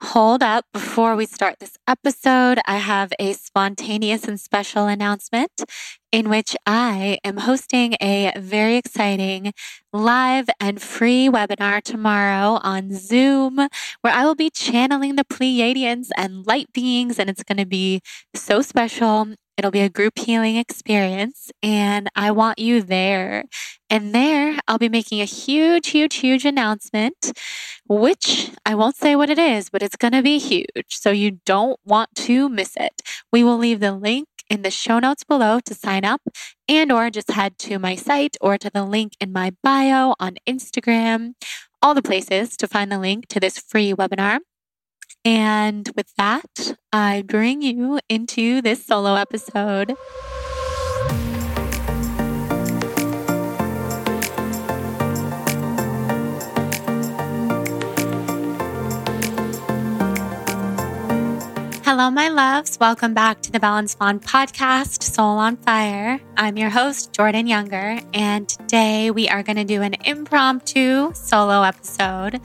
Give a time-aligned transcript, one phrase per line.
[0.00, 0.64] Hold up.
[0.72, 5.50] Before we start this episode, I have a spontaneous and special announcement
[6.12, 9.52] in which I am hosting a very exciting
[9.92, 16.46] live and free webinar tomorrow on Zoom where I will be channeling the Pleiadians and
[16.46, 18.00] light beings, and it's going to be
[18.34, 19.34] so special.
[19.58, 23.42] It'll be a group healing experience, and I want you there.
[23.90, 27.32] And there, I'll be making a huge, huge, huge announcement,
[27.88, 30.90] which I won't say what it is, but it's going to be huge.
[30.90, 33.02] So you don't want to miss it.
[33.32, 36.22] We will leave the link in the show notes below to sign up
[36.68, 40.36] and or just head to my site or to the link in my bio on
[40.48, 41.32] Instagram,
[41.82, 44.38] all the places to find the link to this free webinar.
[45.24, 49.94] And with that, I bring you into this solo episode.
[61.90, 62.78] Hello, my loves.
[62.78, 66.20] Welcome back to the Balanced Blonde podcast, Soul on Fire.
[66.36, 71.62] I'm your host, Jordan Younger, and today we are going to do an impromptu solo
[71.62, 72.42] episode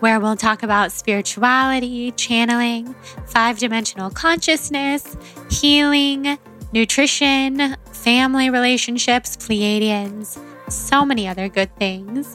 [0.00, 2.94] where we'll talk about spirituality, channeling,
[3.26, 5.14] five dimensional consciousness,
[5.50, 6.38] healing,
[6.72, 10.38] nutrition, family relationships, Pleiadians,
[10.72, 12.34] so many other good things.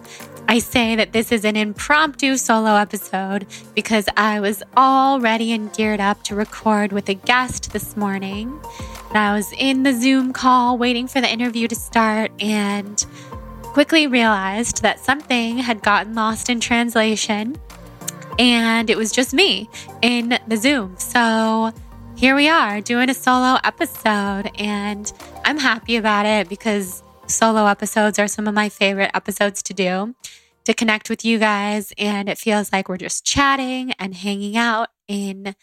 [0.51, 5.71] I say that this is an impromptu solo episode because I was all ready and
[5.71, 8.59] geared up to record with a guest this morning.
[9.07, 13.01] And I was in the Zoom call waiting for the interview to start and
[13.63, 17.57] quickly realized that something had gotten lost in translation
[18.37, 19.69] and it was just me
[20.01, 20.97] in the Zoom.
[20.97, 21.71] So
[22.17, 25.13] here we are doing a solo episode and
[25.45, 30.13] I'm happy about it because solo episodes are some of my favorite episodes to do
[30.65, 31.93] to connect with you guys.
[31.97, 35.55] And it feels like we're just chatting and hanging out in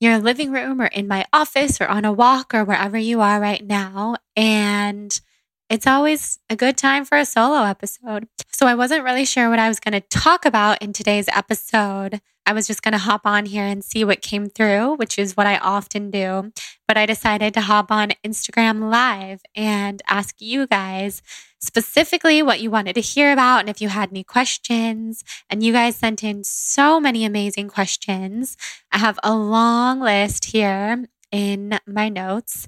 [0.00, 3.40] your living room or in my office or on a walk or wherever you are
[3.40, 4.16] right now.
[4.34, 5.20] And
[5.68, 8.26] it's always a good time for a solo episode.
[8.50, 12.20] So I wasn't really sure what I was going to talk about in today's episode.
[12.44, 15.36] I was just going to hop on here and see what came through, which is
[15.36, 16.52] what I often do.
[16.88, 21.22] But I decided to hop on Instagram Live and ask you guys
[21.60, 25.22] specifically what you wanted to hear about and if you had any questions.
[25.48, 28.56] And you guys sent in so many amazing questions.
[28.90, 32.66] I have a long list here in my notes.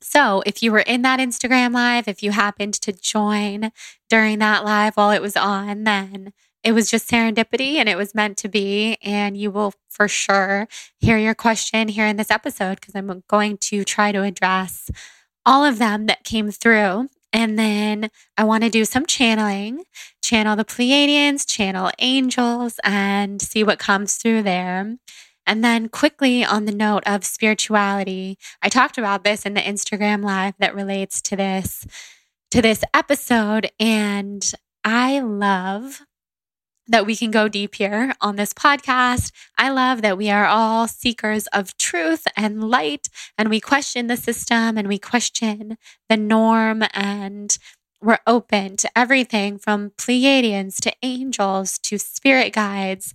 [0.00, 3.72] So, if you were in that Instagram live, if you happened to join
[4.08, 8.14] during that live while it was on, then it was just serendipity and it was
[8.14, 8.96] meant to be.
[9.02, 10.68] And you will for sure
[10.98, 14.90] hear your question here in this episode because I'm going to try to address
[15.44, 17.08] all of them that came through.
[17.32, 19.84] And then I want to do some channeling,
[20.22, 24.96] channel the Pleiadians, channel angels, and see what comes through there.
[25.46, 30.22] And then quickly on the note of spirituality, I talked about this in the Instagram
[30.22, 31.86] live that relates to this
[32.50, 34.42] to this episode and
[34.82, 36.02] I love
[36.88, 39.30] that we can go deep here on this podcast.
[39.56, 44.16] I love that we are all seekers of truth and light, and we question the
[44.16, 45.76] system and we question
[46.08, 47.56] the norm, and
[48.00, 53.12] we're open to everything from Pleiadians to angels to spirit guides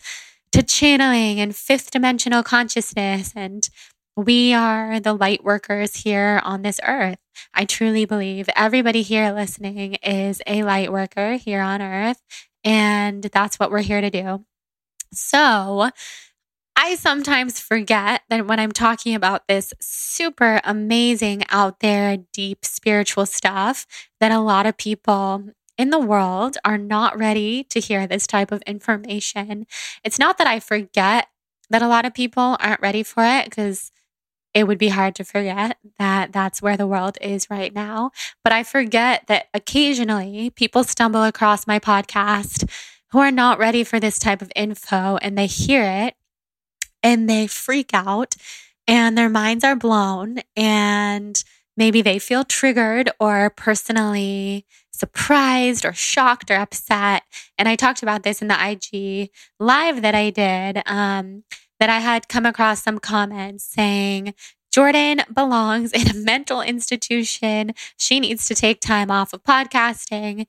[0.52, 3.34] to channeling and fifth dimensional consciousness.
[3.36, 3.68] And
[4.16, 7.18] we are the light workers here on this earth.
[7.54, 12.22] I truly believe everybody here listening is a light worker here on earth.
[12.64, 14.46] And that's what we're here to do.
[15.14, 15.90] So,
[16.76, 23.28] I sometimes forget that when I'm talking about this super amazing, out there, deep spiritual
[23.28, 23.86] stuff,
[24.20, 28.52] that a lot of people in the world are not ready to hear this type
[28.52, 29.68] of information.
[30.04, 31.28] It's not that I forget
[31.70, 33.92] that a lot of people aren't ready for it because
[34.54, 38.12] it would be hard to forget that that's where the world is right now.
[38.44, 42.70] But I forget that occasionally people stumble across my podcast
[43.12, 46.16] who are not ready for this type of info and they hear it
[47.02, 48.36] and they freak out
[48.88, 51.44] and their minds are blown and
[51.76, 57.24] maybe they feel triggered or personally surprised or shocked or upset.
[57.58, 59.30] And I talked about this in the IG
[59.60, 61.44] live that I did, um,
[61.84, 64.34] that I had come across some comments saying,
[64.72, 67.74] Jordan belongs in a mental institution.
[67.98, 70.48] She needs to take time off of podcasting.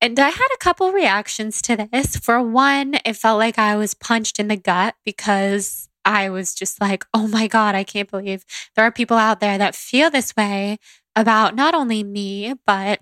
[0.00, 2.16] And I had a couple reactions to this.
[2.18, 6.80] For one, it felt like I was punched in the gut because I was just
[6.80, 8.44] like, oh my God, I can't believe
[8.76, 10.78] there are people out there that feel this way
[11.16, 13.00] about not only me, but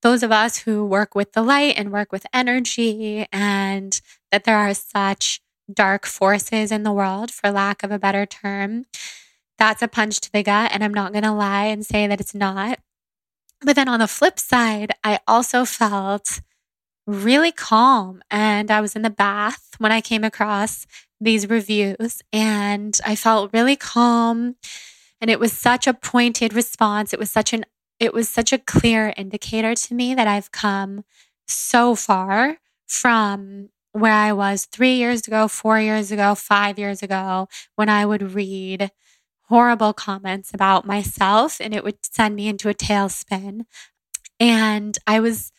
[0.00, 4.00] those of us who work with the light and work with energy, and
[4.32, 5.42] that there are such
[5.74, 8.86] dark forces in the world, for lack of a better term.
[9.58, 10.70] That's a punch to the gut.
[10.72, 12.78] And I'm not going to lie and say that it's not.
[13.62, 16.40] But then on the flip side, I also felt
[17.06, 18.22] really calm.
[18.30, 20.86] And I was in the bath when I came across
[21.20, 24.56] these reviews and I felt really calm.
[25.20, 27.12] And it was such a pointed response.
[27.12, 27.64] It was such an
[27.98, 31.04] it was such a clear indicator to me that I've come
[31.46, 32.56] so far
[32.86, 38.06] from where I was three years ago, four years ago, five years ago, when I
[38.06, 38.90] would read
[39.48, 43.62] horrible comments about myself and it would send me into a tailspin.
[44.38, 45.52] And I was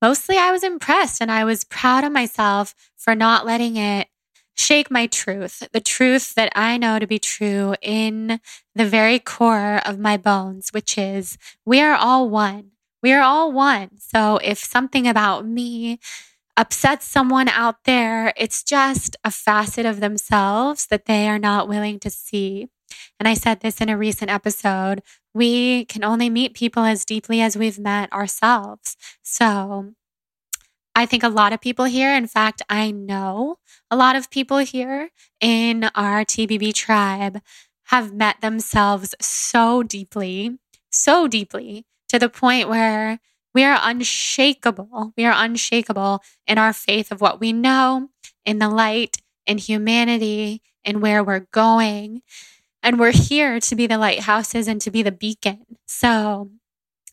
[0.00, 4.08] mostly, I was impressed and I was proud of myself for not letting it
[4.56, 8.40] shake my truth, the truth that I know to be true in
[8.74, 12.72] the very core of my bones, which is we are all one.
[13.00, 13.98] We are all one.
[13.98, 16.00] So if something about me
[16.58, 22.00] upsets someone out there, it's just a facet of themselves that they are not willing
[22.00, 22.66] to see.
[23.20, 25.02] And I said this in a recent episode.
[25.32, 28.96] We can only meet people as deeply as we've met ourselves.
[29.22, 29.92] So
[30.96, 33.58] I think a lot of people here, in fact, I know
[33.88, 35.10] a lot of people here
[35.40, 37.40] in our TBB tribe
[37.84, 40.58] have met themselves so deeply,
[40.90, 43.20] so deeply to the point where
[43.58, 45.12] we are unshakable.
[45.16, 48.08] We are unshakable in our faith of what we know,
[48.46, 49.16] in the light,
[49.48, 52.22] in humanity, in where we're going.
[52.84, 55.64] And we're here to be the lighthouses and to be the beacon.
[55.88, 56.52] So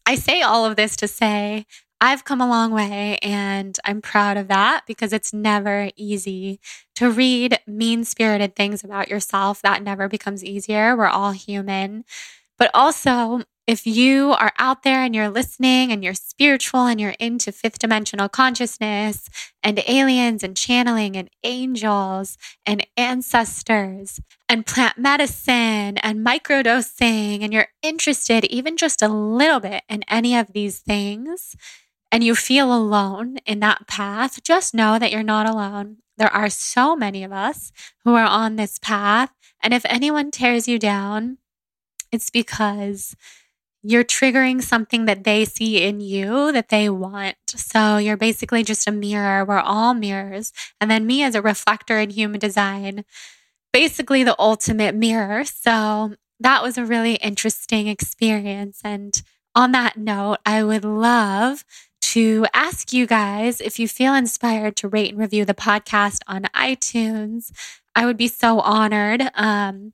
[0.06, 1.66] I say all of this to say
[2.00, 6.60] I've come a long way and I'm proud of that because it's never easy
[6.98, 9.64] to read mean spirited things about yourself.
[9.64, 10.96] That never becomes easier.
[10.96, 12.06] We're all human.
[12.58, 17.16] But also, if you are out there and you're listening and you're spiritual and you're
[17.20, 19.28] into fifth dimensional consciousness
[19.64, 27.70] and aliens and channeling and angels and ancestors and plant medicine and microdosing and you're
[27.82, 31.56] interested even just a little bit in any of these things,
[32.12, 35.98] and you feel alone in that path, just know that you're not alone.
[36.18, 37.72] There are so many of us
[38.06, 39.32] who are on this path.
[39.62, 41.40] And if anyone tears you down,
[42.16, 43.16] it's because
[43.84, 47.38] you're triggering something that they see in you that they want.
[47.48, 49.46] So you're basically just a mirror.
[49.46, 50.52] We're all mirrors.
[50.82, 53.06] And then me as a reflector in human design,
[53.72, 55.44] basically the ultimate mirror.
[55.44, 58.82] So that was a really interesting experience.
[58.84, 59.22] And
[59.54, 61.64] on that note, I would love
[62.02, 66.44] to ask you guys if you feel inspired to rate and review the podcast on
[66.56, 67.52] iTunes.
[67.94, 69.30] I would be so honored.
[69.36, 69.94] Um,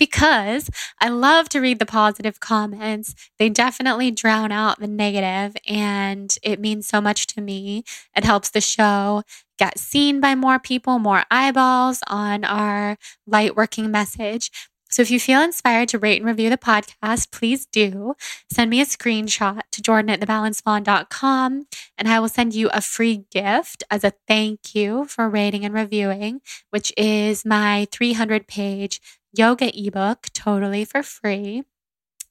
[0.00, 3.14] because I love to read the positive comments.
[3.38, 7.84] They definitely drown out the negative, and it means so much to me.
[8.16, 9.22] It helps the show
[9.58, 14.50] get seen by more people, more eyeballs on our light working message.
[14.90, 18.14] So if you feel inspired to rate and review the podcast, please do
[18.52, 21.66] send me a screenshot to jordan at thebalancedblonde.com
[21.96, 25.72] and I will send you a free gift as a thank you for rating and
[25.72, 26.40] reviewing,
[26.70, 29.00] which is my 300 page
[29.32, 31.64] yoga ebook totally for free.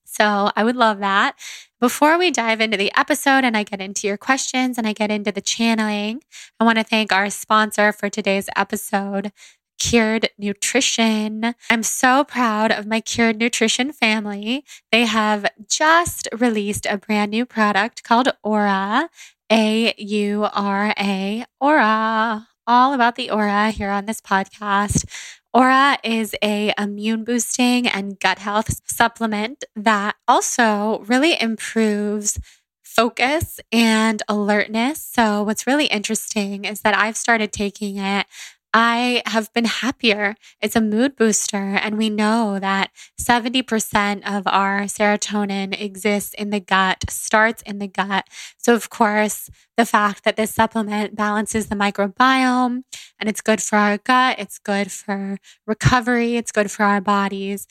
[0.06, 1.36] So I would love that.
[1.80, 5.12] Before we dive into the episode and I get into your questions and I get
[5.12, 6.22] into the channeling,
[6.60, 9.32] I want to thank our sponsor for today's episode,
[9.80, 11.54] Cured Nutrition.
[11.70, 14.66] I'm so proud of my Cured Nutrition family.
[14.92, 19.10] They have just released a brand new product called Aura,
[19.52, 22.48] A U R A, Aura.
[22.68, 25.06] All about the aura here on this podcast.
[25.54, 32.40] Aura is a immune boosting and gut health supplement that also really improves
[32.84, 35.02] focus and alertness.
[35.02, 38.28] So what's really interesting is that I've started taking it
[38.74, 40.36] I have been happier.
[40.62, 41.58] It's a mood booster.
[41.58, 47.88] And we know that 70% of our serotonin exists in the gut, starts in the
[47.88, 48.28] gut.
[48.58, 52.84] So, of course, the fact that this supplement balances the microbiome
[53.20, 57.68] and it's good for our gut, it's good for recovery, it's good for our bodies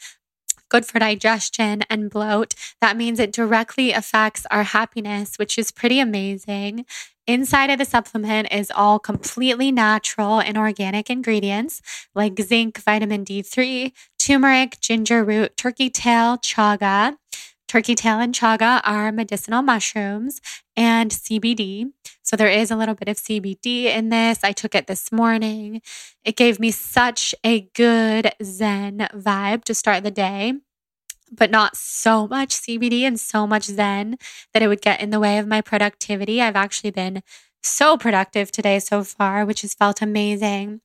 [0.70, 2.54] good for digestion and bloat.
[2.80, 6.84] That means it directly affects our happiness, which is pretty amazing.
[7.28, 11.82] Inside of the supplement is all completely natural and organic ingredients
[12.14, 17.18] like zinc, vitamin D3, turmeric, ginger root, turkey tail, chaga.
[17.68, 20.40] Turkey tail and chaga are medicinal mushrooms
[20.74, 21.92] and CBD.
[22.22, 24.42] So there is a little bit of CBD in this.
[24.42, 25.82] I took it this morning.
[26.24, 30.54] It gave me such a good Zen vibe to start the day
[31.30, 34.18] but not so much CBD and so much Zen
[34.52, 36.40] that it would get in the way of my productivity.
[36.40, 37.22] I've actually been
[37.62, 40.80] so productive today so far, which has felt amazing.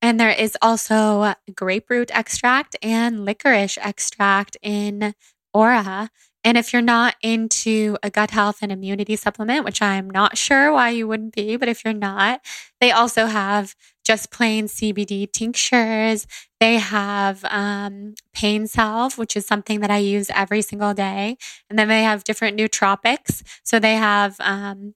[0.00, 5.14] And there is also grapefruit extract and licorice extract in
[5.52, 6.10] Aura.
[6.44, 10.72] And if you're not into a gut health and immunity supplement, which I'm not sure
[10.72, 12.40] why you wouldn't be, but if you're not,
[12.80, 16.26] they also have just plain CBD tinctures.
[16.60, 21.36] They have um, pain salve, which is something that I use every single day.
[21.68, 23.42] And then they have different nootropics.
[23.64, 24.94] So they have um,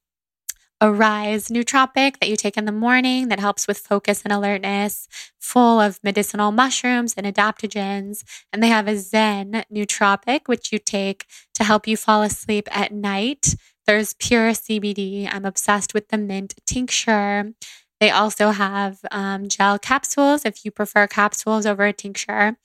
[0.85, 5.07] Arise nootropic that you take in the morning that helps with focus and alertness,
[5.39, 8.25] full of medicinal mushrooms and adaptogens.
[8.53, 12.91] And they have a Zen nootropic, which you take to help you fall asleep at
[12.91, 13.55] night.
[13.87, 15.29] There's pure CBD.
[15.33, 17.53] I'm obsessed with the mint tincture.
[18.01, 22.57] They also have um, gel capsules if you prefer capsules over a tincture.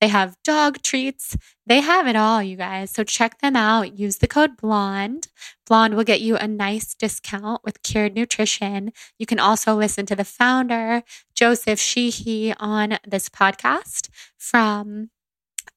[0.00, 1.36] They have dog treats.
[1.66, 2.90] They have it all, you guys.
[2.90, 3.98] So check them out.
[3.98, 5.28] Use the code BLONDE.
[5.66, 8.92] Blonde will get you a nice discount with Cured Nutrition.
[9.18, 11.02] You can also listen to the founder,
[11.34, 15.10] Joseph Sheehy, on this podcast from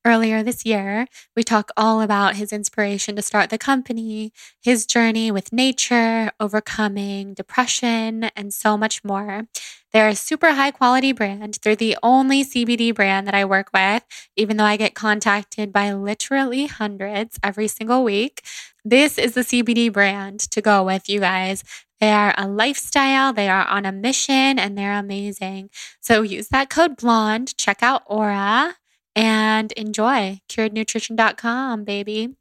[0.05, 4.31] Earlier this year, we talk all about his inspiration to start the company,
[4.61, 9.47] his journey with nature, overcoming depression, and so much more.
[9.91, 11.59] They're a super high quality brand.
[11.61, 14.03] They're the only CBD brand that I work with,
[14.35, 18.43] even though I get contacted by literally hundreds every single week.
[18.85, 21.63] This is the CBD brand to go with, you guys.
[21.99, 25.69] They are a lifestyle, they are on a mission, and they're amazing.
[25.99, 28.75] So use that code BLONDE, check out Aura
[29.15, 32.35] and enjoy curednutrition.com, baby.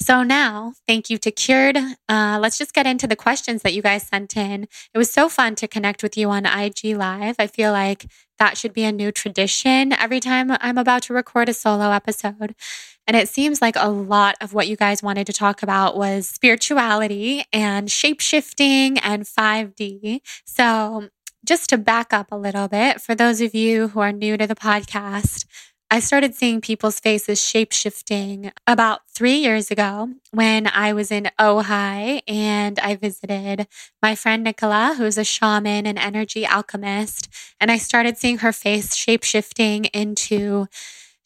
[0.00, 1.78] So now, thank you to Cured.
[2.08, 4.64] Uh, let's just get into the questions that you guys sent in.
[4.92, 7.36] It was so fun to connect with you on IG Live.
[7.38, 8.06] I feel like
[8.38, 12.54] that should be a new tradition every time I'm about to record a solo episode.
[13.06, 16.26] And it seems like a lot of what you guys wanted to talk about was
[16.26, 20.20] spirituality and shape shifting and 5D.
[20.44, 21.08] So
[21.44, 24.46] just to back up a little bit, for those of you who are new to
[24.46, 25.44] the podcast,
[25.90, 31.30] I started seeing people's faces shape shifting about three years ago when I was in
[31.38, 33.68] Ojai and I visited
[34.02, 37.28] my friend Nicola, who's a shaman and energy alchemist.
[37.60, 40.66] And I started seeing her face shape shifting into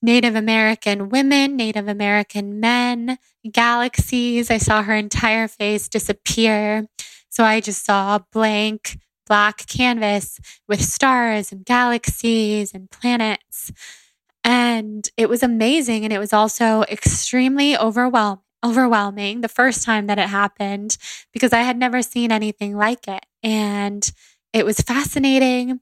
[0.02, 3.18] Native American women, Native American men,
[3.50, 4.50] galaxies.
[4.50, 6.86] I saw her entire face disappear.
[7.30, 8.98] So I just saw blank
[9.28, 13.70] black canvas with stars and galaxies and planets.
[14.42, 16.04] And it was amazing.
[16.04, 20.96] And it was also extremely overwhelming overwhelming the first time that it happened
[21.32, 23.24] because I had never seen anything like it.
[23.42, 24.10] And
[24.52, 25.80] it was fascinating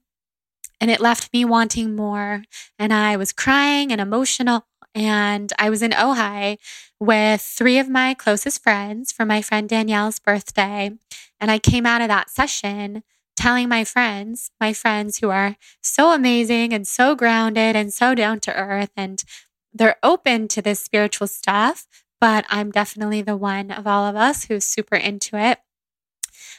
[0.80, 2.42] and it left me wanting more.
[2.78, 4.66] And I was crying and emotional.
[4.94, 6.56] And I was in Ojai
[6.98, 10.90] with three of my closest friends for my friend Danielle's birthday.
[11.40, 13.02] And I came out of that session
[13.36, 18.40] telling my friends, my friends who are so amazing and so grounded and so down
[18.40, 19.22] to earth, and
[19.72, 21.86] they're open to this spiritual stuff,
[22.20, 25.58] but I'm definitely the one of all of us who's super into it.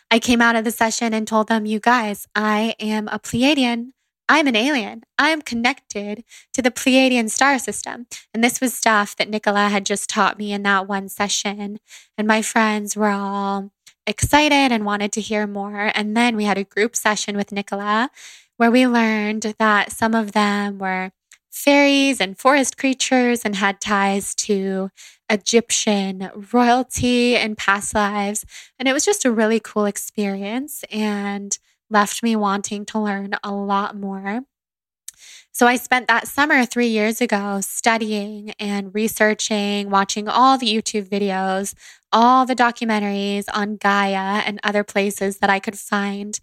[0.10, 3.92] I came out of the session and told them, you guys, I am a Pleiadian.
[4.30, 5.04] I'm an alien.
[5.18, 8.08] I'm connected to the Pleiadian star system.
[8.34, 11.80] And this was stuff that Nicola had just taught me in that one session.
[12.18, 13.72] And my friends were all
[14.08, 15.92] excited and wanted to hear more.
[15.94, 18.10] And then we had a group session with Nicola
[18.58, 21.12] where we learned that some of them were
[21.52, 24.90] fairies and forest creatures and had ties to
[25.30, 28.46] Egyptian royalty in past lives.
[28.80, 31.58] And it was just a really cool experience and
[31.90, 34.42] left me wanting to learn a lot more.
[35.52, 41.10] So I spent that summer three years ago studying and researching, watching all the YouTube
[41.10, 41.74] videos,
[42.12, 46.40] all the documentaries on Gaia and other places that I could find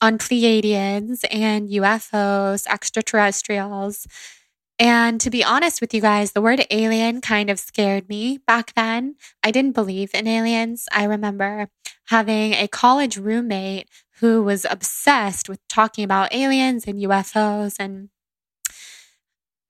[0.00, 4.06] on Pleiadians and UFOs, extraterrestrials.
[4.78, 8.74] And to be honest with you guys, the word alien kind of scared me back
[8.74, 9.16] then.
[9.42, 10.86] I didn't believe in aliens.
[10.92, 11.68] I remember
[12.06, 13.88] having a college roommate
[14.20, 18.10] who was obsessed with talking about aliens and UFOs and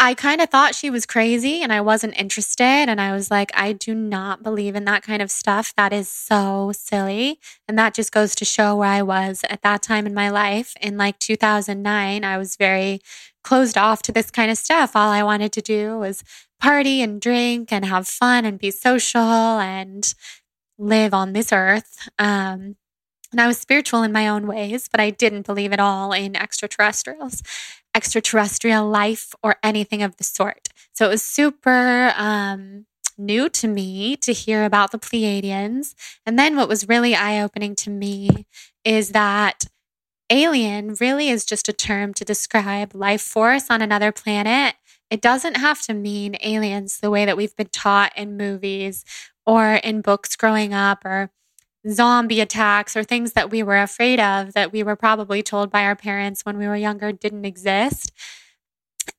[0.00, 2.62] I kind of thought she was crazy and I wasn't interested.
[2.62, 5.74] And I was like, I do not believe in that kind of stuff.
[5.76, 7.40] That is so silly.
[7.66, 10.74] And that just goes to show where I was at that time in my life.
[10.80, 13.00] In like 2009, I was very
[13.42, 14.94] closed off to this kind of stuff.
[14.94, 16.22] All I wanted to do was
[16.60, 20.14] party and drink and have fun and be social and
[20.78, 22.08] live on this earth.
[22.20, 22.76] Um,
[23.32, 26.36] and I was spiritual in my own ways, but I didn't believe at all in
[26.36, 27.42] extraterrestrials
[27.94, 30.68] extraterrestrial life or anything of the sort.
[30.92, 35.94] So it was super um, new to me to hear about the Pleiadians.
[36.24, 38.46] And then what was really eye opening to me
[38.84, 39.64] is that
[40.30, 44.76] alien really is just a term to describe life force on another planet.
[45.10, 49.04] It doesn't have to mean aliens the way that we've been taught in movies
[49.44, 51.30] or in books growing up or
[51.90, 55.84] zombie attacks or things that we were afraid of that we were probably told by
[55.84, 58.12] our parents when we were younger didn't exist.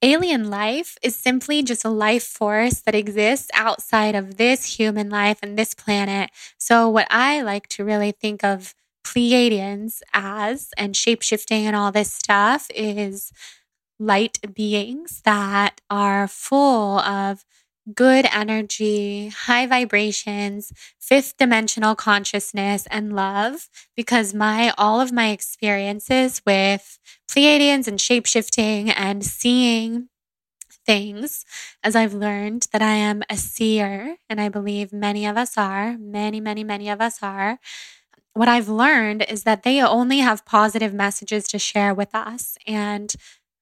[0.01, 5.39] Alien life is simply just a life force that exists outside of this human life
[5.41, 6.29] and this planet.
[6.57, 12.13] So, what I like to really think of Pleiadians as and shapeshifting and all this
[12.13, 13.31] stuff is
[13.99, 17.43] light beings that are full of
[17.96, 26.41] good energy, high vibrations, fifth dimensional consciousness and love because my all of my experiences
[26.46, 30.10] with Pleiadians and shapeshifting and seeing
[30.86, 31.46] things
[31.84, 35.98] as I've learned that I am a seer and I believe many of us are,
[35.98, 37.60] many many many of us are.
[38.34, 43.13] What I've learned is that they only have positive messages to share with us and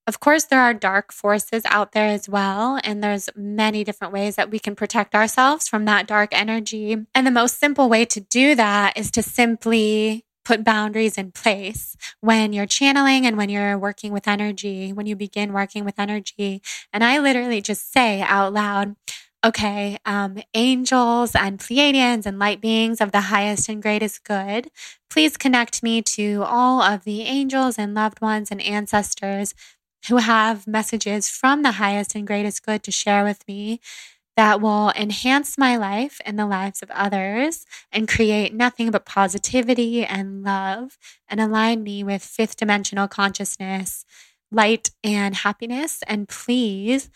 [0.08, 4.38] of course, there are dark forces out there as well, and there's many different ways
[4.38, 6.96] that we can protect ourselves from that dark energy.
[7.14, 11.98] And the most simple way to do that is to simply put boundaries in place
[12.22, 16.62] when you're channeling and when you're working with energy, when you begin working with energy.
[16.94, 18.96] And I literally just say out loud,
[19.44, 24.70] okay, um, angels and Pleiadians and light beings of the highest and greatest good,
[25.10, 29.54] please connect me to all of the angels and loved ones and ancestors
[30.10, 33.80] who have messages from the highest and greatest good to share with me
[34.36, 40.06] that will enhance my life and the lives of others and create nothing but positivity
[40.06, 44.06] and love and align me with fifth dimensional consciousness,
[44.52, 46.04] light, and happiness.
[46.08, 47.10] And please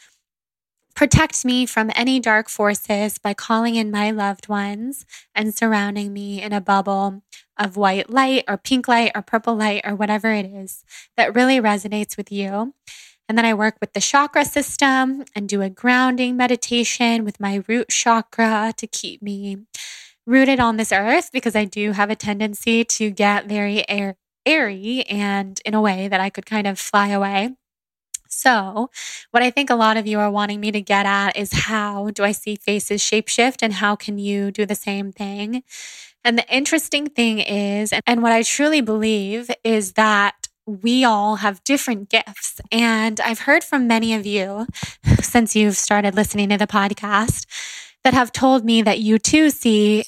[0.95, 6.41] protect me from any dark forces by calling in my loved ones and surrounding me
[6.41, 7.23] in a bubble
[7.58, 10.84] of white light or pink light or purple light or whatever it is
[11.17, 12.73] that really resonates with you.
[13.30, 17.63] And then I work with the chakra system and do a grounding meditation with my
[17.67, 19.58] root chakra to keep me
[20.25, 25.04] rooted on this earth because I do have a tendency to get very air, airy
[25.04, 27.56] and in a way that I could kind of fly away.
[28.32, 28.89] So,
[29.32, 32.12] what I think a lot of you are wanting me to get at is how
[32.12, 35.63] do I see faces shapeshift and how can you do the same thing?
[36.24, 41.63] And the interesting thing is, and what I truly believe is that we all have
[41.63, 42.62] different gifts.
[42.72, 44.67] And I've heard from many of you
[45.22, 47.46] since you've started listening to the podcast
[48.04, 50.04] that have told me that you too see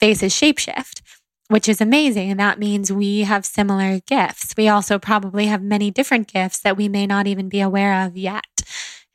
[0.00, 1.00] faces shapeshift,
[1.48, 2.30] which is amazing.
[2.30, 4.54] And that means we have similar gifts.
[4.56, 8.16] We also probably have many different gifts that we may not even be aware of
[8.16, 8.62] yet.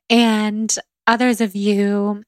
[0.09, 0.73] And
[1.07, 2.23] others of you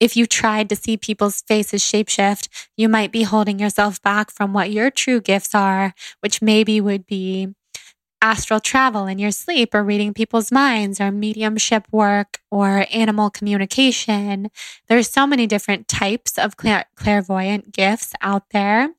[0.00, 4.52] if you tried to see people's faces shapeshift, you might be holding yourself back from
[4.52, 7.54] what your true gifts are, which maybe would be
[8.20, 14.48] astral travel in your sleep or reading people's minds or mediumship work or animal communication.
[14.88, 18.90] There's so many different types of clairvoyant gifts out there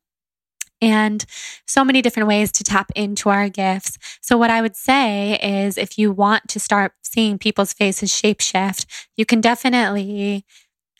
[0.84, 1.24] and
[1.66, 3.98] so many different ways to tap into our gifts.
[4.22, 8.86] So, what I would say is if you want to start seeing people's faces shapeshift,
[9.16, 10.46] you can definitely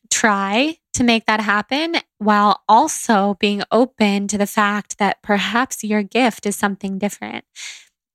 [0.10, 6.02] try to make that happen while also being open to the fact that perhaps your
[6.02, 7.44] gift is something different.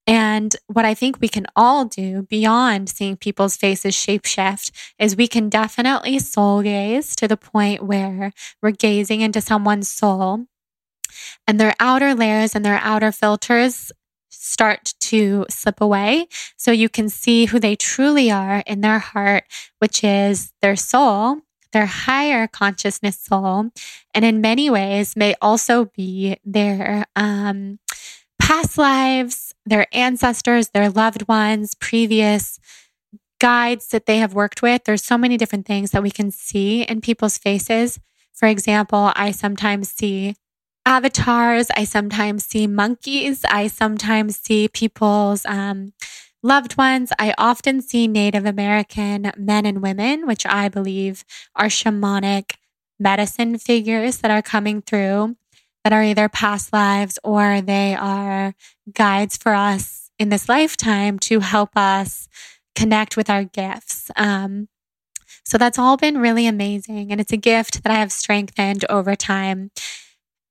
[0.07, 5.29] And what I think we can all do beyond seeing people's faces shapeshift is we
[5.29, 10.47] can definitely soul gaze to the point where we're gazing into someone's soul
[11.47, 13.93] and their outer layers and their outer filters
[14.31, 16.27] start to slip away.
[16.57, 19.45] So you can see who they truly are in their heart,
[19.79, 23.71] which is their soul their higher consciousness soul,
[24.15, 27.79] and in many ways may also be their um,
[28.39, 32.59] past lives, their ancestors, their loved ones, previous
[33.41, 34.85] guides that they have worked with.
[34.85, 38.01] There's so many different things that we can see in people's faces.
[38.33, 40.35] For example, I sometimes see
[40.89, 41.69] avatars.
[41.77, 43.45] I sometimes see monkeys.
[43.45, 45.93] I sometimes see people's um,
[46.43, 47.13] loved ones.
[47.19, 52.53] I often see Native American men and women, which I believe are shamanic
[52.99, 55.37] medicine figures that are coming through
[55.85, 58.55] that are either past lives or they are
[58.91, 62.29] guides for us in this lifetime to help us
[62.75, 64.11] connect with our gifts.
[64.17, 64.69] Um,
[65.45, 67.13] so that's all been really amazing.
[67.13, 69.71] And it's a gift that I have strengthened over time.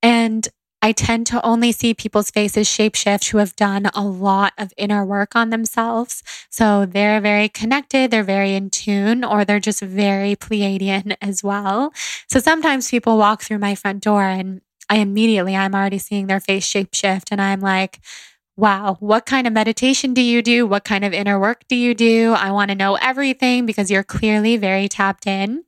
[0.07, 0.47] And
[0.81, 5.03] I tend to only see people's faces shapeshift who have done a lot of inner
[5.03, 6.23] work on themselves.
[6.49, 11.91] So they're very connected, they're very in tune, or they're just very Pleiadian as well.
[12.29, 16.39] So sometimes people walk through my front door and I immediately, I'm already seeing their
[16.39, 17.99] face shapeshift and I'm like,
[18.55, 20.65] wow, what kind of meditation do you do?
[20.65, 22.33] What kind of inner work do you do?
[22.33, 25.65] I want to know everything because you're clearly very tapped in.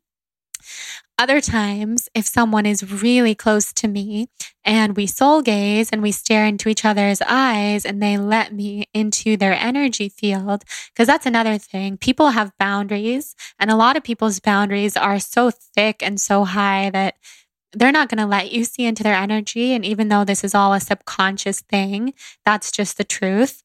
[1.20, 4.30] Other times, if someone is really close to me
[4.64, 8.86] and we soul gaze and we stare into each other's eyes and they let me
[8.94, 11.98] into their energy field, because that's another thing.
[11.98, 16.90] People have boundaries, and a lot of people's boundaries are so thick and so high
[16.92, 17.16] that
[17.74, 19.74] they're not going to let you see into their energy.
[19.74, 22.14] And even though this is all a subconscious thing,
[22.46, 23.64] that's just the truth.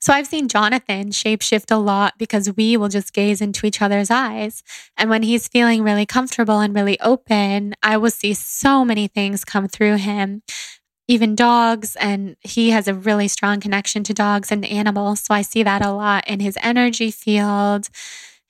[0.00, 4.10] So I've seen Jonathan shapeshift a lot because we will just gaze into each other's
[4.10, 4.62] eyes.
[4.96, 9.44] And when he's feeling really comfortable and really open, I will see so many things
[9.44, 10.42] come through him,
[11.06, 11.96] even dogs.
[11.96, 15.20] And he has a really strong connection to dogs and animals.
[15.20, 17.88] So I see that a lot in his energy field.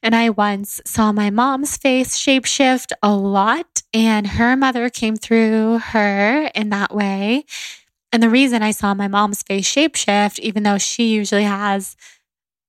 [0.04, 5.78] And I once saw my mom's face shapeshift a lot, and her mother came through
[5.78, 7.46] her in that way.
[8.12, 11.96] And the reason I saw my mom's face shapeshift, even though she usually has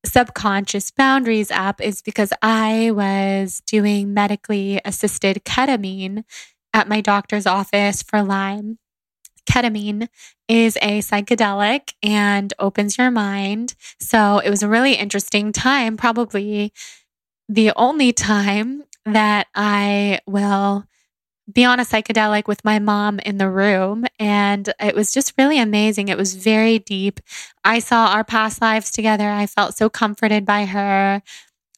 [0.06, 6.24] subconscious boundaries up, is because I was doing medically assisted ketamine
[6.74, 8.80] at my doctor's office for Lyme.
[9.46, 10.08] Ketamine
[10.48, 13.76] is a psychedelic and opens your mind.
[14.00, 16.72] So it was a really interesting time, probably
[17.48, 20.86] the only time that I will
[21.52, 24.06] be on a psychedelic with my mom in the room.
[24.20, 26.08] And it was just really amazing.
[26.08, 27.20] It was very deep.
[27.64, 29.30] I saw our past lives together.
[29.30, 31.22] I felt so comforted by her.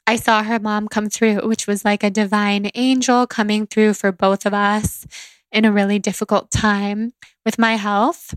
[0.05, 4.13] I saw her mom come through, which was like a divine angel coming through for
[4.13, 5.05] both of us
[5.51, 7.11] in a really difficult time
[7.45, 8.33] with my health.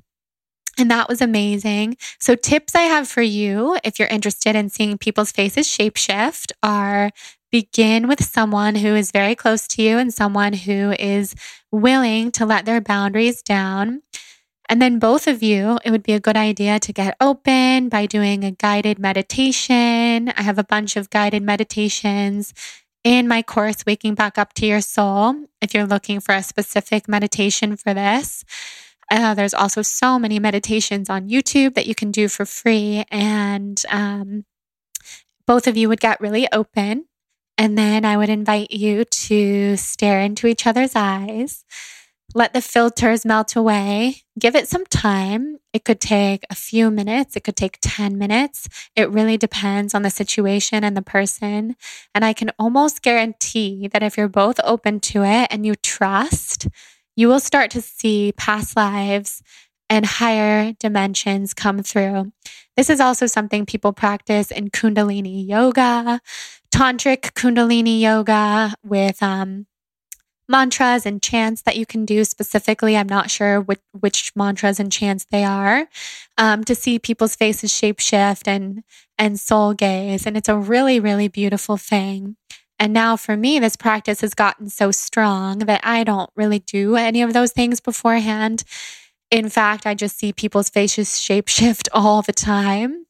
[0.79, 1.97] And that was amazing.
[2.19, 7.11] So, tips I have for you if you're interested in seeing people's faces shapeshift are
[7.51, 11.35] begin with someone who is very close to you and someone who is
[11.73, 14.03] willing to let their boundaries down.
[14.69, 18.07] And then, both of you, it would be a good idea to get open by
[18.07, 20.29] doing a guided meditation.
[20.29, 22.55] I have a bunch of guided meditations
[23.03, 27.09] in my course, Waking Back Up to Your Soul, if you're looking for a specific
[27.09, 28.45] meditation for this.
[29.11, 33.05] Uh, there's also so many meditations on YouTube that you can do for free.
[33.11, 34.45] And um,
[35.47, 37.07] both of you would get really open.
[37.59, 41.65] And then I would invite you to stare into each other's eyes,
[42.35, 45.59] let the filters melt away, give it some time.
[45.73, 48.69] It could take a few minutes, it could take 10 minutes.
[48.97, 51.77] It really depends on the situation and the person.
[52.15, 56.69] And I can almost guarantee that if you're both open to it and you trust,
[57.21, 59.43] you will start to see past lives
[59.91, 62.33] and higher dimensions come through.
[62.79, 66.23] This is also something people practice in Kundalini yoga,
[66.73, 69.67] tantric Kundalini yoga with um,
[70.49, 72.97] mantras and chants that you can do specifically.
[72.97, 75.89] I'm not sure which, which mantras and chants they are
[76.39, 78.83] um, to see people's faces shapeshift and
[79.19, 82.37] and soul gaze, and it's a really really beautiful thing.
[82.81, 86.97] And now for me, this practice has gotten so strong that I don't really do
[86.97, 88.65] any of those things beforehand.
[89.31, 93.05] In fact, I just see people's faces shapeshift all the time,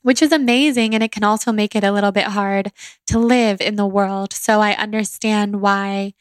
[0.00, 0.94] which is amazing.
[0.94, 2.72] And it can also make it a little bit hard
[3.08, 4.32] to live in the world.
[4.32, 6.14] So I understand why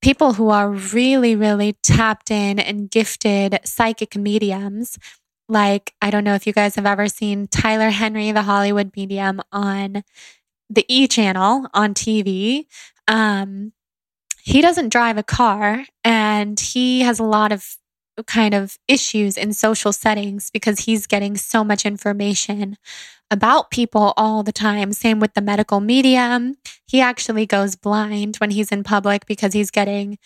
[0.00, 4.98] people who are really, really tapped in and gifted psychic mediums,
[5.46, 9.42] like I don't know if you guys have ever seen Tyler Henry, the Hollywood medium,
[9.52, 10.04] on
[10.70, 12.66] the E channel on TV.
[13.08, 13.72] Um,
[14.42, 17.76] he doesn't drive a car and he has a lot of
[18.26, 22.76] kind of issues in social settings because he's getting so much information
[23.30, 24.92] about people all the time.
[24.92, 26.56] Same with the medical medium.
[26.86, 30.18] He actually goes blind when he's in public because he's getting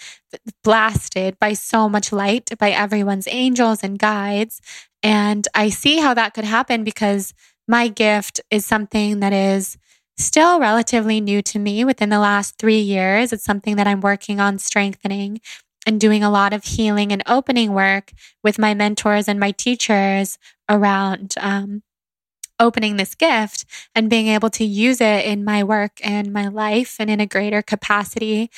[0.62, 4.60] blasted by so much light by everyone's angels and guides.
[5.02, 7.34] And I see how that could happen because
[7.68, 9.76] my gift is something that is
[10.16, 13.32] still relatively new to me within the last three years.
[13.32, 15.40] It's something that I'm working on strengthening
[15.86, 20.38] and doing a lot of healing and opening work with my mentors and my teachers
[20.68, 21.82] around um,
[22.58, 26.96] opening this gift and being able to use it in my work and my life
[26.98, 28.50] and in a greater capacity.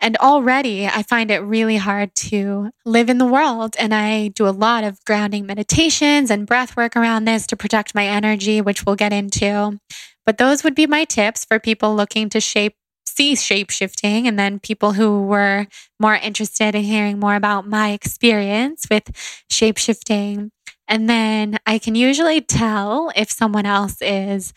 [0.00, 3.76] And already I find it really hard to live in the world.
[3.78, 7.94] And I do a lot of grounding meditations and breath work around this to protect
[7.94, 9.78] my energy, which we'll get into.
[10.24, 14.38] But those would be my tips for people looking to shape see shape shifting and
[14.38, 15.66] then people who were
[16.00, 19.10] more interested in hearing more about my experience with
[19.50, 20.50] shape shifting
[20.88, 24.52] and then I can usually tell if someone else is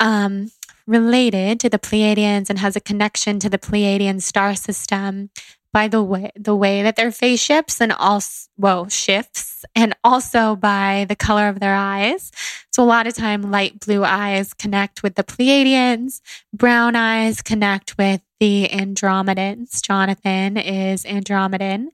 [0.00, 0.50] um,
[0.86, 5.30] related to the Pleiadians and has a connection to the Pleiadian star system
[5.72, 11.06] by the way the way that their face shifts and also shifts and also by
[11.08, 12.30] the color of their eyes.
[12.72, 16.20] So a lot of time light blue eyes connect with the Pleiadians,
[16.52, 19.82] brown eyes connect with the Andromedans.
[19.82, 21.88] Jonathan is Andromedan.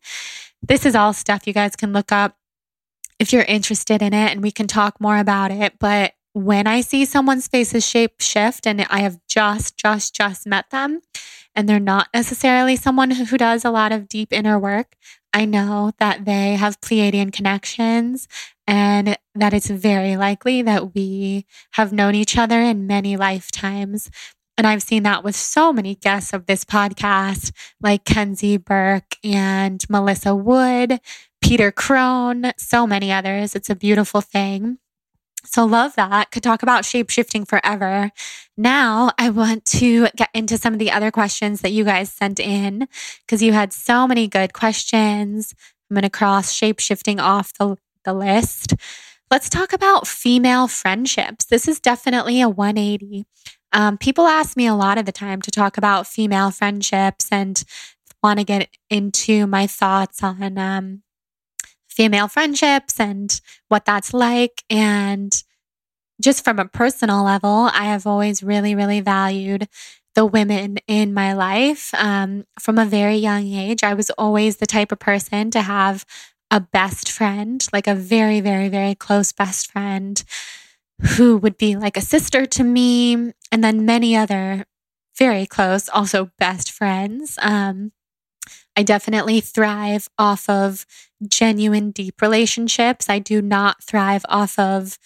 [0.63, 2.37] This is all stuff you guys can look up
[3.19, 5.79] if you're interested in it and we can talk more about it.
[5.79, 10.71] But when I see someone's face's shape shift and I have just, just, just met
[10.71, 11.01] them
[11.55, 14.95] and they're not necessarily someone who does a lot of deep inner work,
[15.33, 18.29] I know that they have Pleiadian connections
[18.67, 24.11] and that it's very likely that we have known each other in many lifetimes.
[24.57, 29.83] And I've seen that with so many guests of this podcast, like Kenzie Burke and
[29.89, 31.01] Melissa Wood,
[31.41, 33.55] Peter Crone, so many others.
[33.55, 34.79] It's a beautiful thing.
[35.45, 36.31] So, love that.
[36.31, 38.11] Could talk about shape shifting forever.
[38.57, 42.41] Now, I want to get into some of the other questions that you guys sent
[42.41, 42.89] in
[43.27, 45.55] because you had so many good questions.
[45.91, 48.75] I'm going to cross shape shifting off the, the list.
[49.31, 51.45] Let's talk about female friendships.
[51.45, 53.27] This is definitely a 180.
[53.73, 57.63] Um, people ask me a lot of the time to talk about female friendships and
[58.23, 61.03] want to get into my thoughts on um,
[61.99, 64.63] female friendships and what that's like.
[64.71, 65.43] And
[66.23, 69.69] just from a personal level, I have always really, really valued
[70.15, 71.93] the women in my life.
[71.95, 76.07] Um, from a very young age, I was always the type of person to have
[76.53, 80.23] a best friend, like a very, very, very close best friend
[81.17, 84.67] who would be like a sister to me, and then many other
[85.19, 87.39] very close, also best friends.
[87.43, 87.91] Um,
[88.79, 90.87] I definitely thrive off of
[91.27, 93.11] genuine, deep relationships.
[93.11, 95.01] I do not thrive off of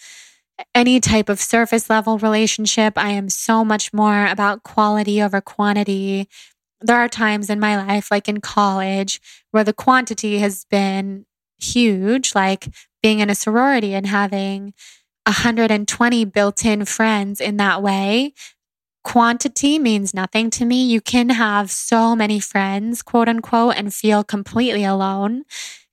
[0.75, 2.99] any type of surface level relationship.
[2.99, 6.29] I am so much more about quality over quantity.
[6.83, 11.25] There are times in my life, like in college, where the quantity has been
[11.59, 12.69] huge, like
[13.03, 14.75] being in a sorority and having
[15.25, 18.35] 120 built in friends in that way
[19.05, 20.85] quantity means nothing to me.
[20.85, 25.45] You can have so many friends, quote unquote, and feel completely alone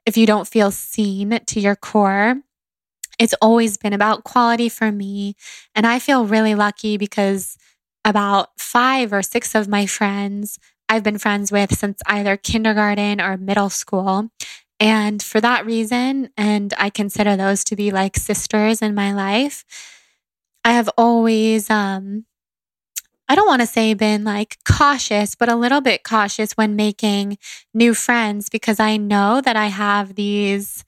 [0.06, 2.42] if you don't feel seen to your core.
[3.20, 5.36] It's always been about quality for me.
[5.76, 7.58] And I feel really lucky because
[8.06, 10.58] about five or six of my friends
[10.90, 14.30] I've been friends with since either kindergarten or middle school.
[14.80, 19.64] And for that reason, and I consider those to be like sisters in my life,
[20.66, 22.26] I have always um,
[23.30, 27.38] I don't want to say been like cautious, but a little bit cautious when making
[27.76, 30.84] new friends because I know that I have these,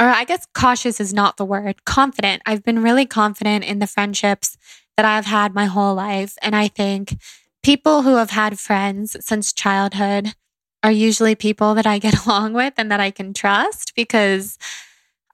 [0.00, 2.42] or I guess cautious is not the word, confident.
[2.46, 4.56] I've been really confident in the friendships
[4.96, 6.36] that I've had my whole life.
[6.42, 7.16] And I think
[7.62, 10.34] people who have had friends since childhood
[10.82, 14.58] are usually people that I get along with and that I can trust because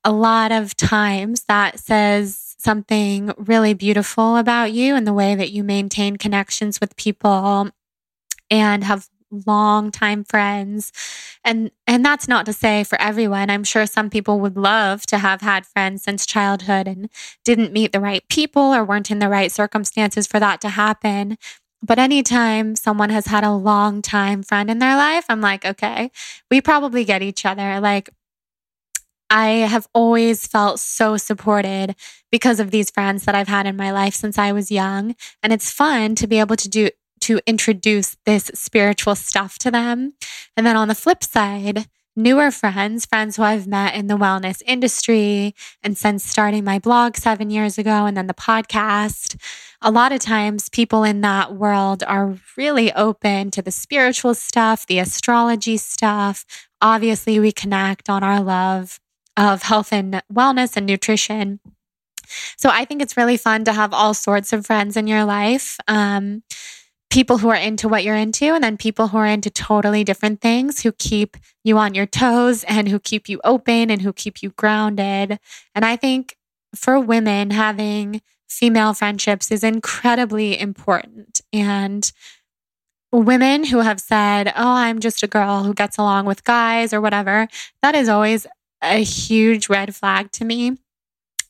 [0.04, 5.50] a lot of times that says, something really beautiful about you and the way that
[5.50, 7.70] you maintain connections with people
[8.50, 9.08] and have
[9.46, 10.92] long time friends.
[11.44, 13.48] And and that's not to say for everyone.
[13.50, 17.08] I'm sure some people would love to have had friends since childhood and
[17.44, 21.38] didn't meet the right people or weren't in the right circumstances for that to happen.
[21.82, 26.10] But anytime someone has had a long time friend in their life i'm like okay
[26.50, 27.80] we probably get each other.
[27.80, 28.10] Like
[29.30, 31.94] I have always felt so supported
[32.32, 35.14] because of these friends that I've had in my life since I was young.
[35.40, 36.90] And it's fun to be able to do,
[37.20, 40.14] to introduce this spiritual stuff to them.
[40.56, 44.62] And then on the flip side, newer friends, friends who I've met in the wellness
[44.66, 49.40] industry and since starting my blog seven years ago and then the podcast,
[49.80, 54.86] a lot of times people in that world are really open to the spiritual stuff,
[54.86, 56.44] the astrology stuff.
[56.82, 58.98] Obviously, we connect on our love
[59.40, 61.60] of health and wellness and nutrition.
[62.58, 65.78] So I think it's really fun to have all sorts of friends in your life.
[65.88, 66.42] Um,
[67.08, 70.42] people who are into what you're into, and then people who are into totally different
[70.42, 74.42] things who keep you on your toes and who keep you open and who keep
[74.42, 75.38] you grounded.
[75.74, 76.36] And I think
[76.76, 81.40] for women, having female friendships is incredibly important.
[81.52, 82.12] And
[83.10, 87.00] women who have said, Oh, I'm just a girl who gets along with guys or
[87.00, 87.48] whatever,
[87.82, 88.46] that is always
[88.82, 90.76] a huge red flag to me.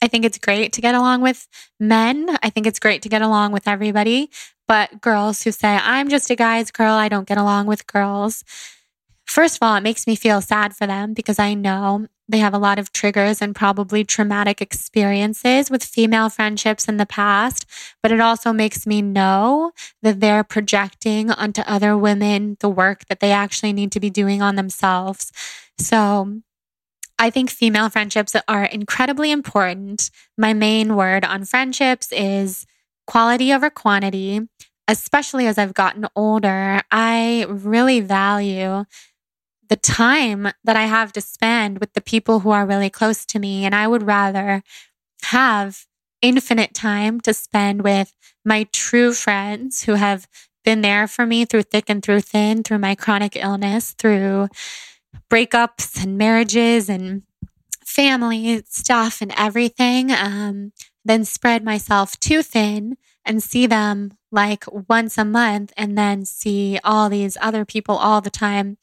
[0.03, 1.47] I think it's great to get along with
[1.79, 2.39] men.
[2.43, 4.31] I think it's great to get along with everybody.
[4.67, 8.45] But girls who say, I'm just a guy's girl, I don't get along with girls.
[9.27, 12.55] First of all, it makes me feel sad for them because I know they have
[12.55, 17.67] a lot of triggers and probably traumatic experiences with female friendships in the past.
[18.03, 23.21] But it also makes me know that they're projecting onto other women the work that
[23.21, 25.33] they actually need to be doing on themselves.
[25.79, 26.41] So
[27.21, 30.11] I think female friendships are incredibly important.
[30.39, 32.67] My main word on friendships is
[33.07, 34.49] quality over quantity.
[34.89, 38.87] Especially as I've gotten older, I really value
[39.69, 43.39] the time that I have to spend with the people who are really close to
[43.39, 43.67] me.
[43.67, 44.63] And I would rather
[45.25, 45.85] have
[46.23, 48.15] infinite time to spend with
[48.47, 50.27] my true friends who have
[50.65, 54.49] been there for me through thick and through thin, through my chronic illness, through
[55.31, 57.23] breakups and marriages and
[57.85, 60.73] family stuff and everything, um,
[61.05, 66.79] then spread myself too thin and see them like once a month and then see
[66.85, 68.79] all these other people all the time.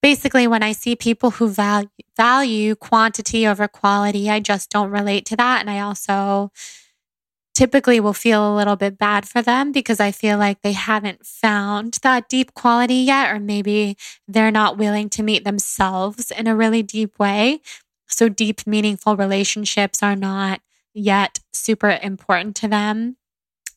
[0.00, 5.26] Basically, when I see people who value, value quantity over quality, I just don't relate
[5.26, 5.60] to that.
[5.60, 6.52] And I also
[7.58, 11.26] typically will feel a little bit bad for them because I feel like they haven't
[11.26, 13.96] found that deep quality yet, or maybe
[14.28, 17.60] they're not willing to meet themselves in a really deep way.
[18.06, 20.60] So, deep, meaningful relationships are not
[20.94, 23.16] yet super important to them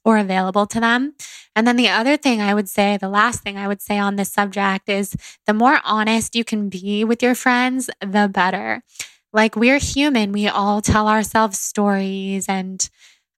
[0.05, 1.15] or available to them.
[1.55, 4.15] And then the other thing I would say, the last thing I would say on
[4.15, 5.15] this subject is
[5.47, 8.83] the more honest you can be with your friends, the better.
[9.33, 12.87] Like we're human, we all tell ourselves stories and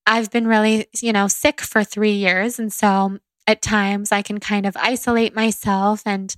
[0.06, 2.60] I've been really, you know, sick for three years.
[2.60, 6.36] And so at times I can kind of isolate myself and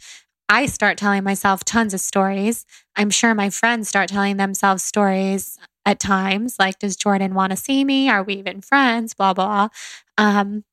[0.48, 2.66] I start telling myself tons of stories.
[2.96, 7.58] I'm sure my friends start telling themselves stories at times, like, does Jordan want to
[7.58, 8.10] see me?
[8.10, 9.14] Are we even friends?
[9.14, 9.70] Blah, blah.
[10.18, 10.64] Um,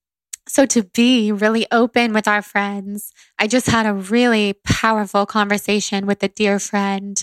[0.49, 6.07] so to be really open with our friends, I just had a really powerful conversation
[6.07, 7.23] with a dear friend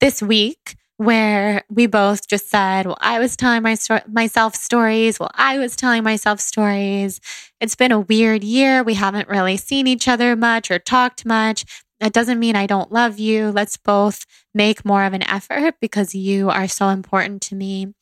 [0.00, 5.18] this week where we both just said, Well, I was telling my sto- myself stories.
[5.18, 7.20] Well, I was telling myself stories.
[7.58, 8.82] It's been a weird year.
[8.82, 11.64] We haven't really seen each other much or talked much.
[12.00, 13.50] That doesn't mean I don't love you.
[13.50, 17.94] Let's both make more of an effort because you are so important to me.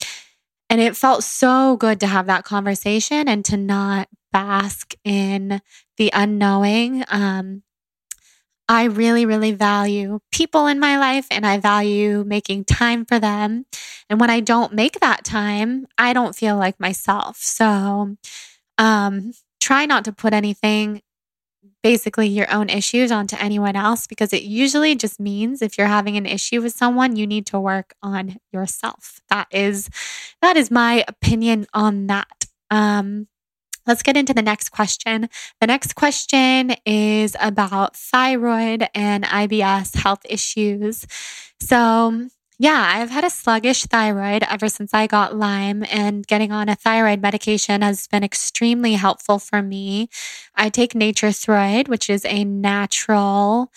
[0.69, 5.63] And it felt so good to have that conversation and to not bask in
[5.99, 7.05] the unknowing.
[7.09, 7.63] Um,
[8.69, 13.65] I really, really value people in my life and I value making time for them.
[14.11, 17.39] And when I don't make that time, I don't feel like myself.
[17.39, 18.17] So,
[18.79, 21.03] um, try not to put anything,
[21.83, 26.17] basically your own issues onto anyone else because it usually just means if you're having
[26.17, 29.21] an issue with someone, you need to work on yourself.
[29.31, 29.89] That is,
[30.43, 32.47] that is my opinion on that.
[32.71, 33.29] Um,
[33.89, 35.31] Let's get into the next question.
[35.63, 41.07] The next question is about thyroid and IBS health issues.
[41.59, 46.69] So, yeah, I've had a sluggish thyroid ever since I got Lyme, and getting on
[46.69, 50.11] a thyroid medication has been extremely helpful for me.
[50.55, 53.73] I take Nature-Throid, which is a natural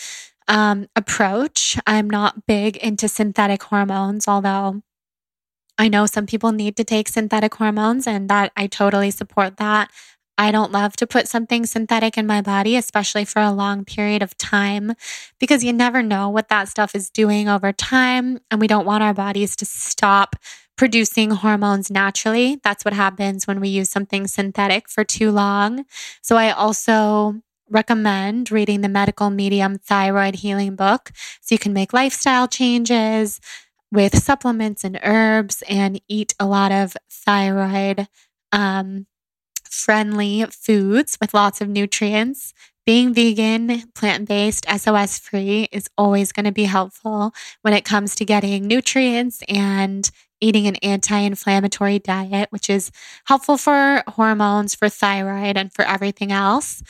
[0.50, 1.80] um, approach.
[1.88, 4.82] I'm not big into synthetic hormones, although
[5.82, 9.90] I know some people need to take synthetic hormones, and that I totally support that.
[10.38, 14.22] I don't love to put something synthetic in my body, especially for a long period
[14.22, 14.94] of time,
[15.40, 18.40] because you never know what that stuff is doing over time.
[18.52, 20.36] And we don't want our bodies to stop
[20.78, 22.60] producing hormones naturally.
[22.64, 25.86] That's what happens when we use something synthetic for too long.
[26.22, 31.10] So I also recommend reading the medical medium thyroid healing book
[31.42, 33.40] so you can make lifestyle changes
[33.92, 38.08] with supplements and herbs and eat a lot of thyroid
[38.52, 39.06] um,
[39.70, 42.54] friendly foods with lots of nutrients.
[42.86, 48.16] Being vegan, plant based, SOS free is always going to be helpful when it comes
[48.16, 50.10] to getting nutrients and
[50.42, 52.92] eating an anti inflammatory diet, which is
[53.26, 56.82] helpful for hormones, for thyroid, and for everything else.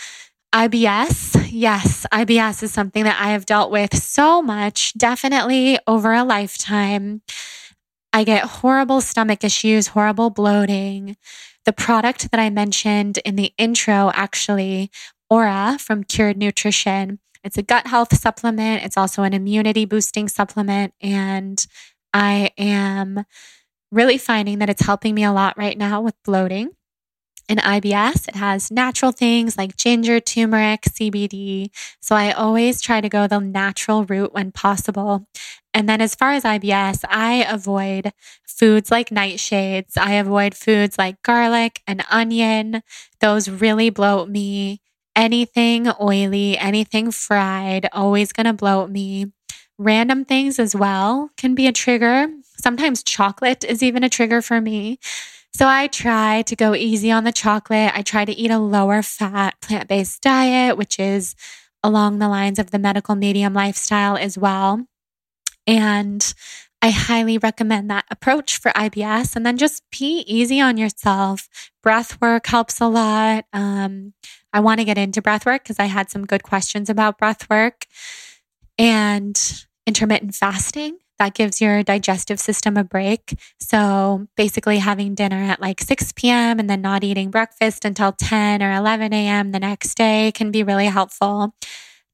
[0.54, 1.48] IBS.
[1.50, 7.22] Yes, IBS is something that I have dealt with so much, definitely over a lifetime.
[8.12, 11.16] I get horrible stomach issues, horrible bloating.
[11.64, 14.92] The product that I mentioned in the intro, actually,
[15.30, 18.84] Aura from Cured Nutrition, it's a gut health supplement.
[18.84, 20.94] It's also an immunity boosting supplement.
[21.00, 21.66] And
[22.14, 23.24] I am
[23.90, 26.72] really finding that it's helping me a lot right now with bloating
[27.52, 28.30] in IBS.
[28.30, 31.70] It has natural things like ginger, turmeric, CBD.
[32.00, 35.28] So I always try to go the natural route when possible.
[35.74, 38.14] And then as far as IBS, I avoid
[38.48, 39.98] foods like nightshades.
[39.98, 42.84] I avoid foods like garlic and onion.
[43.20, 44.80] Those really bloat me.
[45.14, 49.26] Anything oily, anything fried, always going to bloat me.
[49.78, 52.28] Random things as well can be a trigger.
[52.58, 55.00] Sometimes chocolate is even a trigger for me.
[55.54, 57.92] So I try to go easy on the chocolate.
[57.94, 61.36] I try to eat a lower fat plant based diet, which is
[61.84, 64.86] along the lines of the medical medium lifestyle as well.
[65.68, 66.34] And
[66.82, 69.36] I highly recommend that approach for IBS.
[69.36, 71.48] And then just be easy on yourself.
[71.84, 73.46] Breath work helps a lot.
[73.54, 74.14] Um,
[74.54, 77.50] I want to get into breath work because I had some good questions about breath
[77.50, 77.86] work
[78.78, 83.38] and intermittent fasting that gives your digestive system a break.
[83.60, 86.60] So basically, having dinner at like 6 p.m.
[86.60, 89.52] and then not eating breakfast until 10 or 11 a.m.
[89.52, 91.54] the next day can be really helpful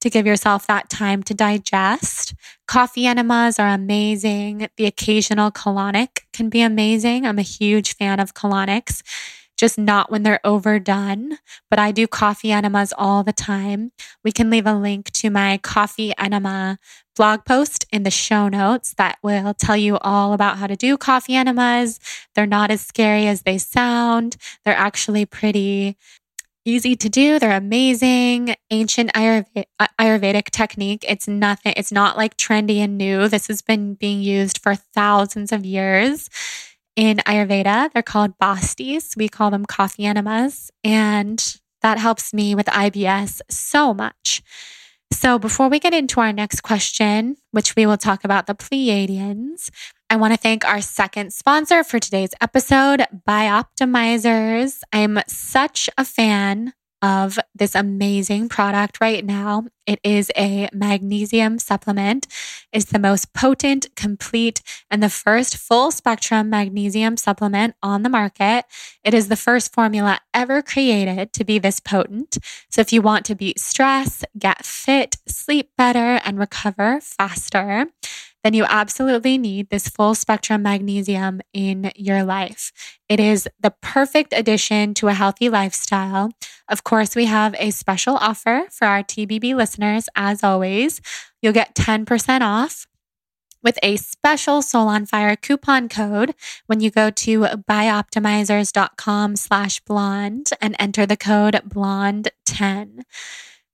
[0.01, 2.35] to give yourself that time to digest.
[2.67, 4.67] Coffee enemas are amazing.
[4.75, 7.25] The occasional colonic can be amazing.
[7.25, 9.03] I'm a huge fan of colonics
[9.57, 11.39] just not when they're overdone.
[11.69, 13.91] But I do coffee enemas all the time.
[14.23, 16.79] We can leave a link to my coffee enema
[17.15, 20.97] blog post in the show notes that will tell you all about how to do
[20.97, 21.99] coffee enemas.
[22.35, 25.97] They're not as scary as they sound, they're actually pretty
[26.63, 27.39] easy to do.
[27.39, 28.53] They're amazing.
[28.69, 29.43] Ancient uh,
[29.99, 31.05] Ayurvedic technique.
[31.07, 33.29] It's nothing, it's not like trendy and new.
[33.29, 36.29] This has been being used for thousands of years
[36.97, 37.93] in Ayurveda.
[37.93, 39.15] They're called bastis.
[39.15, 40.71] We call them coffee enemas.
[40.83, 41.41] And
[41.81, 44.41] that helps me with IBS so much.
[45.13, 49.69] So, before we get into our next question, which we will talk about the Pleiadians,
[50.09, 54.81] I want to thank our second sponsor for today's episode, Bioptimizers.
[54.91, 59.65] I'm such a fan of this amazing product right now.
[59.85, 62.27] It is a magnesium supplement.
[62.73, 68.65] It's the most potent, complete, and the first full spectrum magnesium supplement on the market.
[69.03, 72.37] It is the first formula ever created to be this potent.
[72.69, 77.87] So if you want to beat stress, get fit, sleep better, and recover faster,
[78.47, 82.71] then you absolutely need this full spectrum magnesium in your life.
[83.09, 86.31] It is the perfect addition to a healthy lifestyle.
[86.69, 90.07] Of course, we have a special offer for our TBB listeners.
[90.15, 91.01] As always,
[91.41, 92.87] you'll get 10% off
[93.61, 96.33] with a special Soul on Fire coupon code
[96.67, 103.01] when you go to bioptimizers.com slash blonde and enter the code blonde10.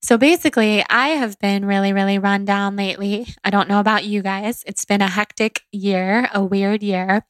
[0.04, 3.26] So basically, I have been really, really run down lately.
[3.41, 4.62] I don't know about you guys.
[4.68, 7.26] It's been a hectic year, a weird year.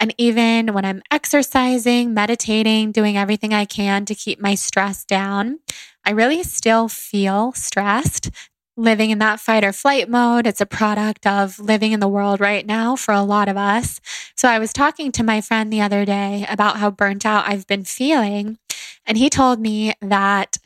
[0.00, 5.60] And even when I'm exercising, meditating, doing everything I can to keep my stress down,
[6.04, 8.30] I really still feel stressed.
[8.76, 12.40] Living in that fight or flight mode, it's a product of living in the world
[12.40, 14.00] right now for a lot of us.
[14.34, 17.68] So I was talking to my friend the other day about how burnt out I've
[17.68, 18.58] been feeling.
[19.06, 20.58] And he told me that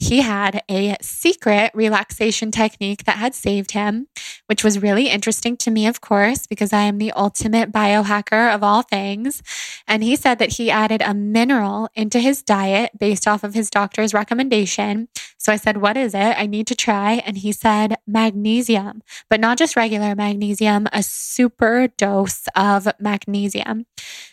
[0.00, 4.06] he had a secret relaxation technique that had saved him,
[4.46, 8.62] which was really interesting to me, of course, because I am the ultimate biohacker of
[8.62, 9.42] all things.
[9.88, 13.70] And he said that he added a mineral into his diet based off of his
[13.70, 15.08] doctor's recommendation.
[15.36, 16.38] So I said, What is it?
[16.38, 17.14] I need to try.
[17.14, 23.86] And he said, Magnesium, but not just regular magnesium, a super dose of magnesium.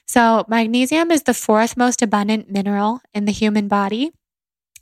[0.07, 4.11] So, magnesium is the fourth most abundant mineral in the human body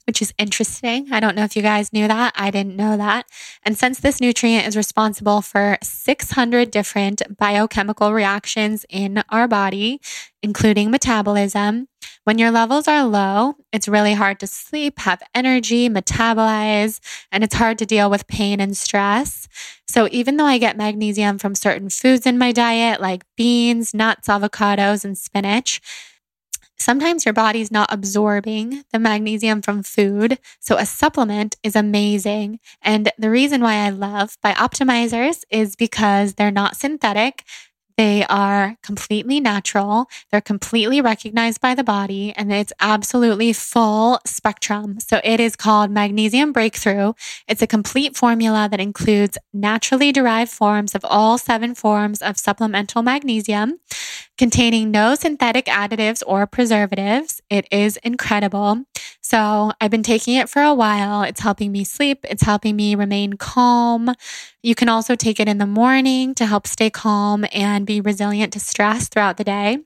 [0.06, 1.12] which is interesting.
[1.12, 2.34] I don't know if you guys knew that.
[2.36, 3.26] I didn't know that.
[3.64, 10.02] And since this nutrient is responsible for 600 different biochemical reactions in our body,
[10.42, 11.88] including metabolism,
[12.26, 17.00] when your levels are low, it's really hard to sleep, have energy, metabolize,
[17.32, 19.48] and it's hard to deal with pain and stress.
[19.88, 24.28] So, even though I get magnesium from certain foods in my diet, like beans, nuts,
[24.28, 25.82] avocados, and spinach,
[26.78, 32.60] Sometimes your body's not absorbing the magnesium from food, so a supplement is amazing.
[32.82, 37.44] And the reason why I love BiOptimizers is because they're not synthetic.
[37.98, 40.08] They are completely natural.
[40.32, 45.00] They're completely recognized by the body and it's absolutely full spectrum.
[45.00, 47.14] So it is called Magnesium Breakthrough.
[47.48, 53.04] It's a complete formula that includes naturally derived forms of all seven forms of supplemental
[53.04, 53.80] magnesium
[54.38, 57.42] containing no synthetic additives or preservatives.
[57.50, 58.84] It is incredible.
[59.22, 61.24] So I've been taking it for a while.
[61.24, 62.26] It's helping me sleep.
[62.30, 64.14] It's helping me remain calm.
[64.62, 68.54] You can also take it in the morning to help stay calm and be resilient
[68.54, 69.80] to stress throughout the day.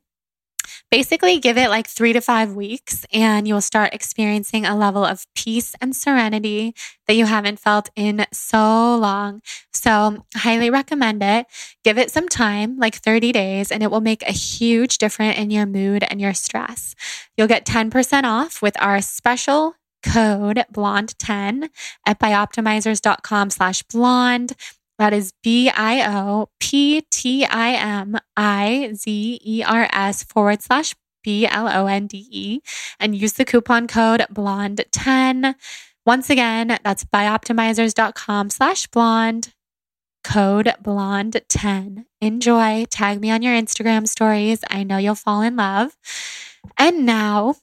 [0.91, 5.25] Basically, give it like three to five weeks, and you'll start experiencing a level of
[5.35, 6.73] peace and serenity
[7.07, 9.41] that you haven't felt in so long.
[9.73, 11.47] So, highly recommend it.
[11.83, 15.51] Give it some time, like 30 days, and it will make a huge difference in
[15.51, 16.95] your mood and your stress.
[17.37, 21.69] You'll get 10% off with our special code blonde10
[22.05, 24.53] at bioptimizers.com slash blonde.
[24.97, 30.61] That is B I O P T I M I Z E R S forward
[30.61, 32.59] slash B L O N D E
[32.99, 35.55] and use the coupon code blonde10.
[36.05, 39.53] Once again, that's bioptimizers.com slash blonde,
[40.23, 42.05] code blonde10.
[42.21, 42.85] Enjoy.
[42.85, 44.61] Tag me on your Instagram stories.
[44.69, 45.95] I know you'll fall in love.
[46.77, 47.55] And now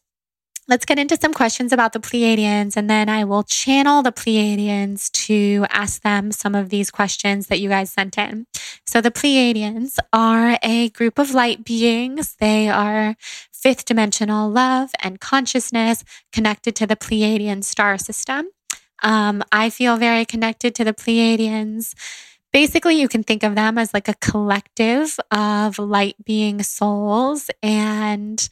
[0.68, 5.10] let's get into some questions about the Pleiadians, and then I will channel the Pleiadians
[5.26, 8.46] to ask them some of these questions that you guys sent in.
[8.86, 12.36] So, the Pleiadians are a group of light beings.
[12.38, 13.16] They are
[13.52, 18.48] fifth dimensional love and consciousness connected to the Pleiadian star system.
[19.02, 21.94] Um, I feel very connected to the Pleiadians.
[22.52, 28.48] Basically, you can think of them as like a collective of light being souls and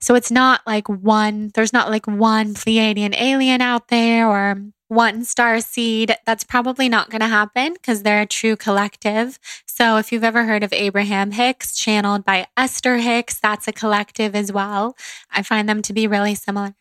[0.00, 4.56] so it's not like one, there's not like one Pleiadian alien out there or
[4.88, 6.14] one star seed.
[6.26, 9.38] That's probably not going to happen because they're a true collective.
[9.66, 14.34] So if you've ever heard of Abraham Hicks, channeled by Esther Hicks, that's a collective
[14.34, 14.96] as well.
[15.30, 16.74] I find them to be really similar.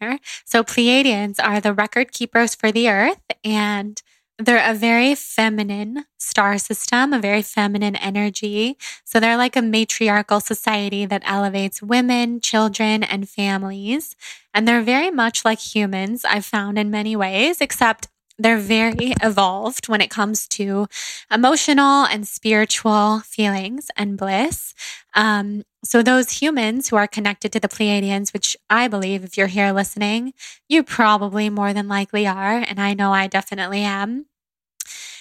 [0.46, 4.02] So Pleiadians are the record keepers for the earth and
[4.38, 8.78] they're a very feminine star system, a very feminine energy.
[9.06, 14.16] So they're like a matriarchal society that elevates women, children, and families.
[14.54, 19.88] And they're very much like humans, I've found in many ways, except they're very evolved
[19.88, 20.88] when it comes to
[21.32, 24.74] emotional and spiritual feelings and bliss.
[25.14, 29.48] Um, so, those humans who are connected to the Pleiadians, which I believe if you're
[29.48, 30.34] here listening,
[30.68, 34.26] you probably more than likely are, and I know I definitely am.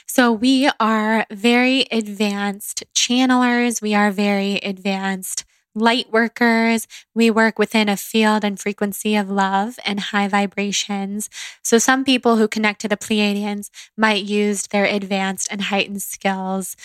[0.07, 5.45] So, we are very advanced channelers, we are very advanced
[5.75, 6.87] light workers.
[7.15, 11.29] We work within a field and frequency of love and high vibrations.
[11.63, 16.77] So some people who connect to the Pleiadians might use their advanced and heightened skills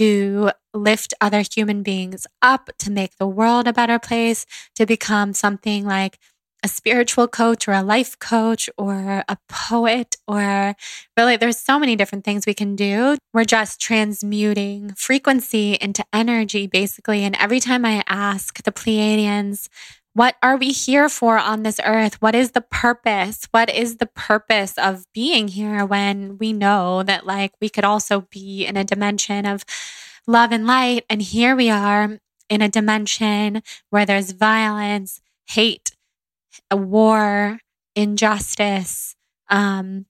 [0.00, 5.34] to lift other human beings up, to make the world a better place, to become
[5.34, 6.18] something like
[6.62, 10.74] a spiritual coach or a life coach or a poet or
[11.16, 13.16] really there's so many different things we can do.
[13.34, 17.24] We're just transmuting frequency into energy basically.
[17.24, 19.68] And every time I ask the Pleiadians,
[20.12, 22.20] what are we here for on this earth?
[22.20, 23.46] What is the purpose?
[23.52, 28.22] What is the purpose of being here when we know that like we could also
[28.30, 29.64] be in a dimension of
[30.26, 35.92] love and light and here we are in a dimension where there's violence, hate,
[36.72, 37.60] war,
[37.94, 39.14] injustice,
[39.48, 40.06] um,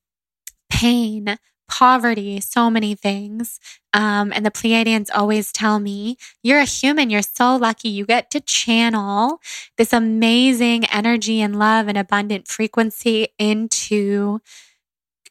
[0.71, 1.37] pain,
[1.71, 3.61] poverty, so many things.
[3.95, 7.11] Um, and the Pleiadians always tell me, You're a human.
[7.11, 7.89] You're so lucky.
[7.89, 9.41] You get to channel
[9.79, 14.41] this amazing energy and love and abundant frequency into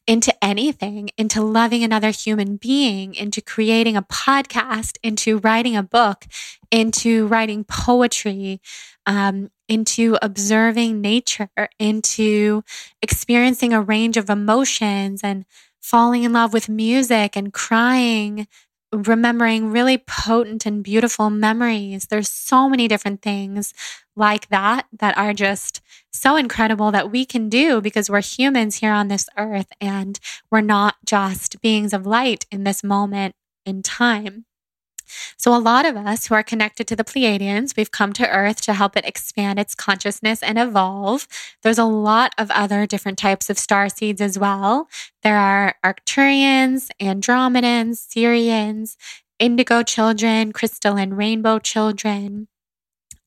[0.08, 6.26] into anything, into loving another human being, into creating a podcast, into writing a book,
[6.72, 8.60] into writing poetry,
[9.06, 12.64] um, into observing nature, into
[13.04, 15.46] experiencing a range of emotions and
[15.82, 18.48] falling in love with music and crying,
[18.92, 22.08] remembering really potent and beautiful memories.
[22.10, 23.74] There's so many different things
[24.16, 28.92] like that that are just so incredible that we can do because we're humans here
[28.94, 30.20] on this earth and
[30.52, 34.46] we're not just beings of light in this moment in time.
[35.38, 38.62] So, a lot of us who are connected to the Pleiadians, we've come to Earth
[38.62, 41.28] to help it expand its consciousness and evolve.
[41.64, 44.88] There's a lot of other different types of star seeds as well.
[45.24, 48.96] There are Arcturians, Andromedans, Sirians,
[49.40, 52.48] indigo children, crystalline rainbow children.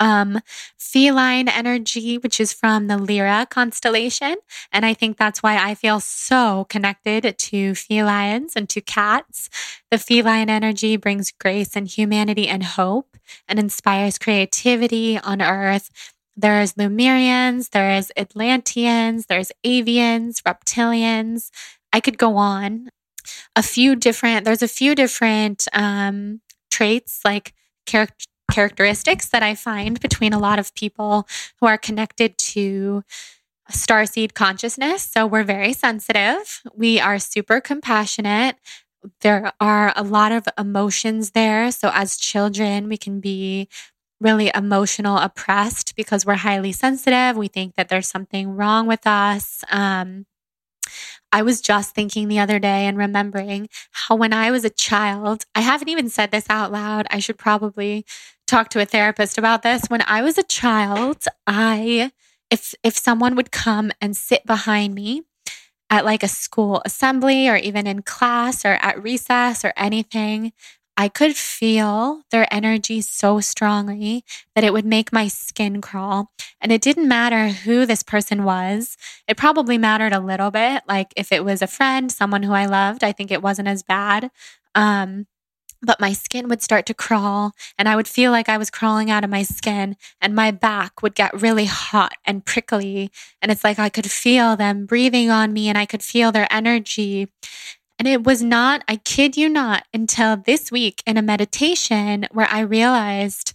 [0.03, 0.41] Um,
[0.77, 4.35] feline energy, which is from the Lyra constellation.
[4.73, 9.49] And I think that's why I feel so connected to felines and to cats.
[9.93, 13.17] The feline energy brings grace and humanity and hope
[13.49, 15.89] and inspires creativity on earth.
[16.37, 21.51] There's Lemurians, there's Atlanteans, there's avians, reptilians.
[21.93, 22.89] I could go on.
[23.55, 26.41] A few different, there's a few different um,
[26.71, 27.55] traits like
[27.87, 31.27] character characteristics that I find between a lot of people
[31.61, 33.03] who are connected to
[33.71, 35.03] starseed consciousness.
[35.03, 36.63] So we're very sensitive.
[36.75, 38.57] We are super compassionate.
[39.23, 41.73] There are a lot of emotions there.
[41.73, 43.69] So as children, we can be
[44.21, 47.37] really emotional oppressed because we're highly sensitive.
[47.37, 49.65] We think that there's something wrong with us.
[49.71, 50.27] Um,
[51.33, 55.45] I was just thinking the other day and remembering how when I was a child,
[55.55, 57.07] I haven't even said this out loud.
[57.11, 58.05] I should probably
[58.53, 59.85] talk to a therapist about this.
[59.89, 62.13] When I was a child, I
[62.51, 65.23] if if someone would come and sit behind me
[65.89, 70.53] at like a school assembly or even in class or at recess or anything,
[70.99, 74.23] I could feel their energy so strongly
[74.55, 76.31] that it would make my skin crawl.
[76.61, 78.99] And it didn't matter who this person was.
[79.27, 80.83] It probably mattered a little bit.
[80.87, 83.83] Like if it was a friend, someone who I loved, I think it wasn't as
[83.83, 84.31] bad.
[84.75, 85.27] Um,
[85.83, 89.11] but my skin would start to crawl and I would feel like I was crawling
[89.11, 93.11] out of my skin and my back would get really hot and prickly.
[93.41, 96.47] And it's like I could feel them breathing on me and I could feel their
[96.51, 97.29] energy.
[97.99, 102.49] And it was not, I kid you not, until this week in a meditation where
[102.51, 103.55] I realized,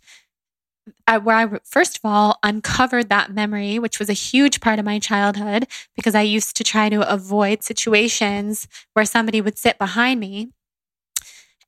[1.06, 4.86] I, where I first of all uncovered that memory, which was a huge part of
[4.86, 10.20] my childhood because I used to try to avoid situations where somebody would sit behind
[10.20, 10.52] me.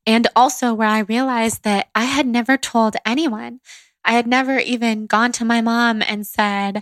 [0.10, 3.60] And also where I realized that I had never told anyone.
[4.03, 6.82] I had never even gone to my mom and said,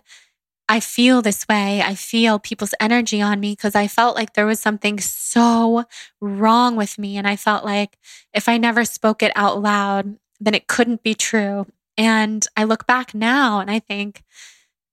[0.69, 1.81] I feel this way.
[1.81, 5.83] I feel people's energy on me because I felt like there was something so
[6.21, 7.17] wrong with me.
[7.17, 7.97] And I felt like
[8.33, 11.65] if I never spoke it out loud, then it couldn't be true.
[11.97, 14.23] And I look back now and I think,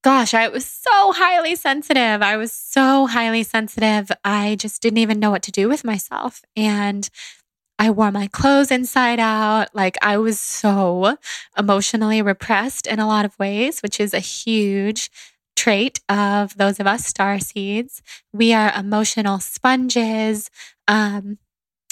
[0.03, 2.21] gosh, I was so highly sensitive.
[2.21, 4.11] I was so highly sensitive.
[4.25, 6.43] I just didn't even know what to do with myself.
[6.57, 7.09] And
[7.79, 9.75] I wore my clothes inside out.
[9.75, 11.17] Like I was so
[11.59, 15.11] emotionally repressed in a lot of ways, which is a huge
[15.57, 18.03] trait of those of us star seeds.
[18.33, 20.51] We are emotional sponges.
[20.89, 21.39] Um,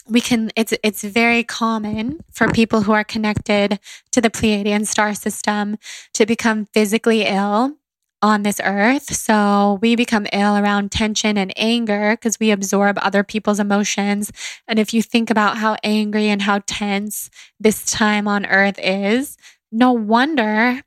[0.09, 3.79] we can it's it's very common for people who are connected
[4.11, 5.77] to the Pleiadian star system
[6.15, 7.77] to become physically ill
[8.23, 9.15] on this earth.
[9.15, 14.33] So we become ill around tension and anger because we absorb other people's emotions.
[14.69, 19.37] And if you think about how angry and how tense this time on earth is,
[19.73, 20.83] no wonder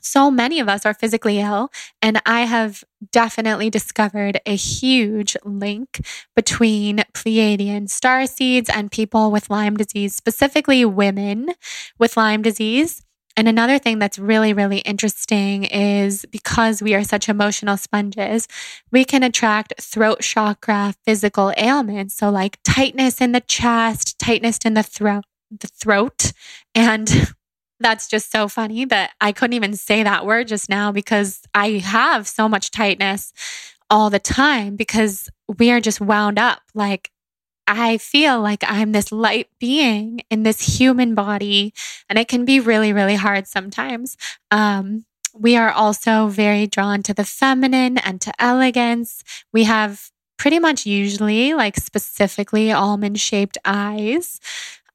[0.00, 1.70] so many of us are physically ill.
[2.02, 2.82] And I have
[3.12, 6.00] definitely discovered a huge link
[6.34, 11.50] between Pleiadian star seeds and people with Lyme disease, specifically women
[11.98, 13.04] with Lyme disease.
[13.40, 18.46] And another thing that's really, really interesting is because we are such emotional sponges,
[18.92, 22.14] we can attract throat chakra physical ailments.
[22.14, 25.24] So, like tightness in the chest, tightness in the throat,
[25.58, 26.32] the throat,
[26.74, 27.32] and
[27.80, 31.78] that's just so funny that I couldn't even say that word just now because I
[31.78, 33.32] have so much tightness
[33.88, 36.60] all the time because we are just wound up.
[36.74, 37.10] Like,
[37.72, 41.72] I feel like I'm this light being in this human body,
[42.08, 44.16] and it can be really, really hard sometimes.
[44.50, 49.22] Um, we are also very drawn to the feminine and to elegance.
[49.52, 54.40] We have pretty much usually, like specifically, almond shaped eyes.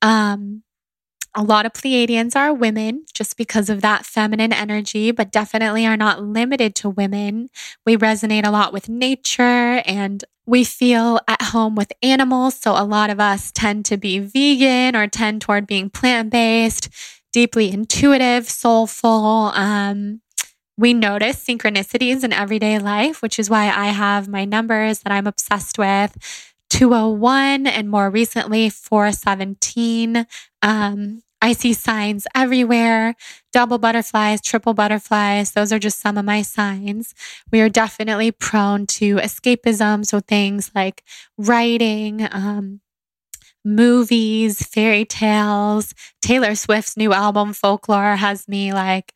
[0.02, 0.64] Um,
[1.34, 5.98] a lot of Pleiadians are women just because of that feminine energy, but definitely are
[5.98, 7.48] not limited to women.
[7.86, 12.56] We resonate a lot with nature and we feel at home with animals.
[12.56, 16.90] So a lot of us tend to be vegan or tend toward being plant based,
[17.34, 19.52] deeply intuitive, soulful.
[19.54, 20.22] Um,
[20.78, 25.28] we notice synchronicities in everyday life, which is why I have my numbers that I'm
[25.28, 26.18] obsessed with
[26.70, 30.26] 201 and more recently 417.
[30.62, 33.16] Um, I see signs everywhere
[33.56, 35.54] double butterflies, triple butterflies.
[35.54, 37.16] Those are just some of my signs.
[37.54, 40.06] We are definitely prone to escapism.
[40.06, 41.06] So things like
[41.38, 42.82] writing, um,
[43.64, 45.94] movies, fairy tales.
[46.22, 49.14] Taylor Swift's new album, Folklore, has me like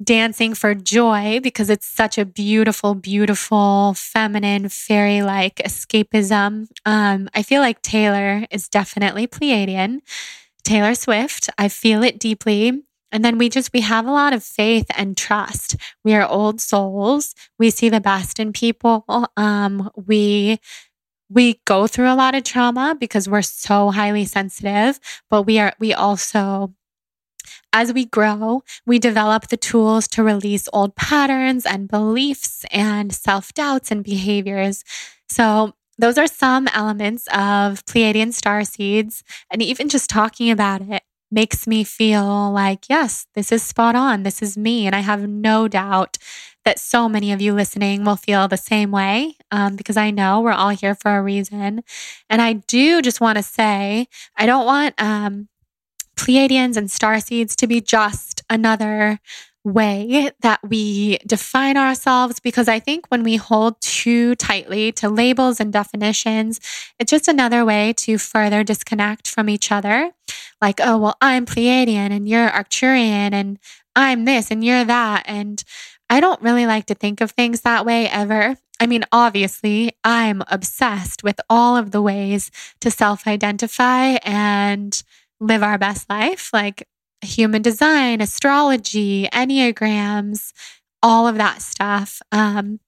[0.00, 6.68] dancing for joy because it's such a beautiful, beautiful, feminine, fairy like escapism.
[6.86, 10.02] Um, I feel like Taylor is definitely Pleiadian.
[10.62, 12.84] Taylor Swift, I feel it deeply.
[13.12, 15.76] And then we just, we have a lot of faith and trust.
[16.02, 17.34] We are old souls.
[17.58, 19.04] We see the best in people.
[19.36, 20.58] Um, we,
[21.28, 24.98] we go through a lot of trauma because we're so highly sensitive,
[25.28, 26.74] but we are, we also,
[27.72, 33.52] as we grow, we develop the tools to release old patterns and beliefs and self
[33.52, 34.84] doubts and behaviors.
[35.28, 39.22] So, those are some elements of Pleiadian star seeds.
[39.50, 41.02] And even just talking about it
[41.32, 44.22] makes me feel like, yes, this is spot on.
[44.22, 44.86] This is me.
[44.86, 46.18] And I have no doubt
[46.64, 50.40] that so many of you listening will feel the same way um, because I know
[50.40, 51.82] we're all here for a reason.
[52.30, 54.06] And I do just want to say,
[54.36, 55.48] I don't want um,
[56.16, 59.18] Pleiadians and star seeds to be just another
[59.64, 65.60] way that we define ourselves because I think when we hold too tightly to labels
[65.60, 66.60] and definitions,
[66.98, 70.10] it's just another way to further disconnect from each other.
[70.60, 73.58] Like, oh, well, I'm Pleiadian and you're Arcturian and
[73.94, 75.24] I'm this and you're that.
[75.26, 75.62] And
[76.10, 78.56] I don't really like to think of things that way ever.
[78.80, 82.50] I mean, obviously, I'm obsessed with all of the ways
[82.80, 85.00] to self identify and
[85.40, 86.50] live our best life.
[86.52, 86.88] Like,
[87.22, 90.52] human design, astrology, enneagrams,
[91.02, 92.20] all of that stuff.
[92.30, 92.80] Um,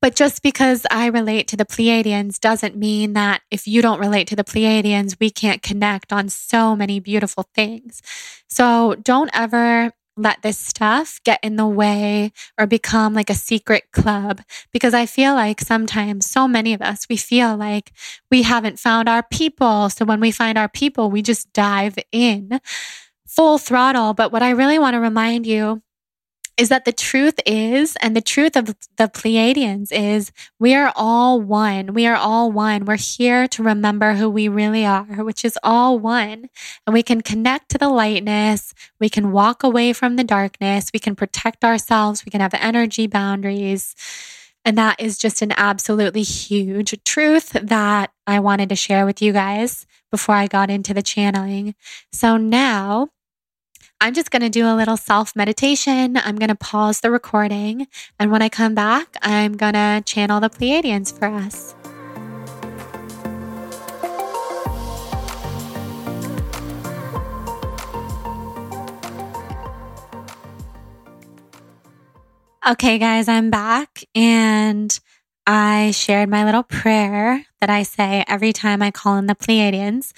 [0.00, 4.28] but just because I relate to the Pleiadians doesn't mean that if you don't relate
[4.28, 8.02] to the Pleiadians, we can't connect on so many beautiful things.
[8.46, 13.84] So don't ever let this stuff get in the way or become like a secret
[13.92, 17.90] club because I feel like sometimes so many of us we feel like
[18.30, 22.60] we haven't found our people so when we find our people we just dive in
[23.34, 24.14] full throttle.
[24.14, 25.82] But what I really want to remind you
[26.56, 30.30] is that the truth is, and the truth of the Pleiadians is,
[30.60, 31.94] we are all one.
[31.94, 32.84] We are all one.
[32.84, 36.48] We're here to remember who we really are, which is all one.
[36.86, 38.72] And we can connect to the lightness.
[39.00, 40.90] We can walk away from the darkness.
[40.94, 42.24] We can protect ourselves.
[42.24, 43.96] We can have energy boundaries.
[44.64, 49.32] And that is just an absolutely huge truth that I wanted to share with you
[49.32, 51.74] guys before I got into the channeling.
[52.12, 53.08] So now,
[54.00, 56.16] I'm just going to do a little self meditation.
[56.16, 57.86] I'm going to pause the recording.
[58.18, 61.74] And when I come back, I'm going to channel the Pleiadians for us.
[72.66, 74.98] Okay, guys, I'm back and
[75.46, 80.12] I shared my little prayer that I say every time I call in the Pleiadians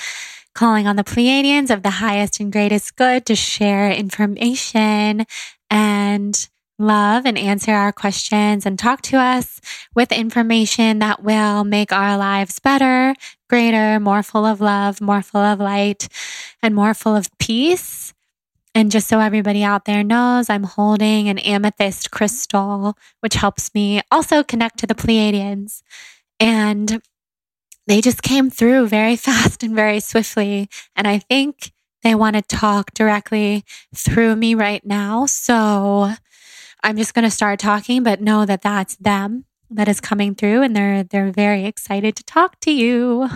[0.57, 5.27] calling on the Pleiadians of the highest and greatest good to share information
[5.71, 6.49] and
[6.79, 9.61] love and answer our questions and talk to us
[9.95, 13.15] with information that will make our lives better,
[13.51, 16.09] greater, more full of love, more full of light,
[16.63, 18.15] and more full of peace.
[18.75, 24.01] And just so everybody out there knows, I'm holding an amethyst crystal, which helps me
[24.11, 25.83] also connect to the Pleiadians.
[26.41, 27.03] And
[27.87, 30.69] they just came through very fast and very swiftly.
[30.95, 31.73] And I think
[32.03, 33.65] they want to talk directly
[33.95, 35.27] through me right now.
[35.27, 36.13] So
[36.83, 40.63] I'm just going to start talking, but know that that's them that is coming through
[40.63, 43.29] and they're they're very excited to talk to you.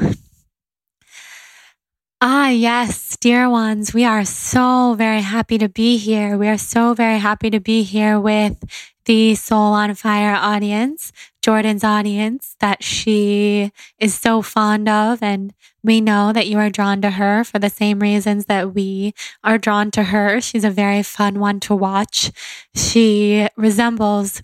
[2.22, 6.36] Ah, yes, dear ones, we are so very happy to be here.
[6.36, 8.62] We are so very happy to be here with
[9.07, 11.12] the Soul on Fire audience,
[11.43, 15.22] Jordan's audience that she is so fond of.
[15.22, 19.14] And we know that you are drawn to her for the same reasons that we
[19.43, 20.41] are drawn to her.
[20.41, 22.30] She's a very fun one to watch.
[22.74, 24.43] She resembles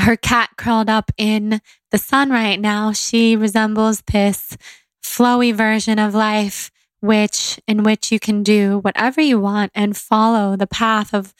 [0.00, 1.60] her cat curled up in
[1.90, 2.92] the sun right now.
[2.92, 4.56] She resembles this
[5.02, 6.70] flowy version of life
[7.00, 11.34] which in which you can do whatever you want and follow the path of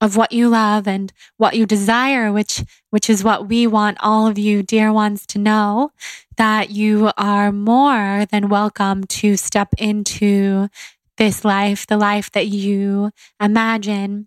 [0.00, 4.26] of what you love and what you desire, which, which is what we want all
[4.26, 5.90] of you dear ones to know
[6.36, 10.68] that you are more than welcome to step into
[11.16, 14.26] this life, the life that you imagine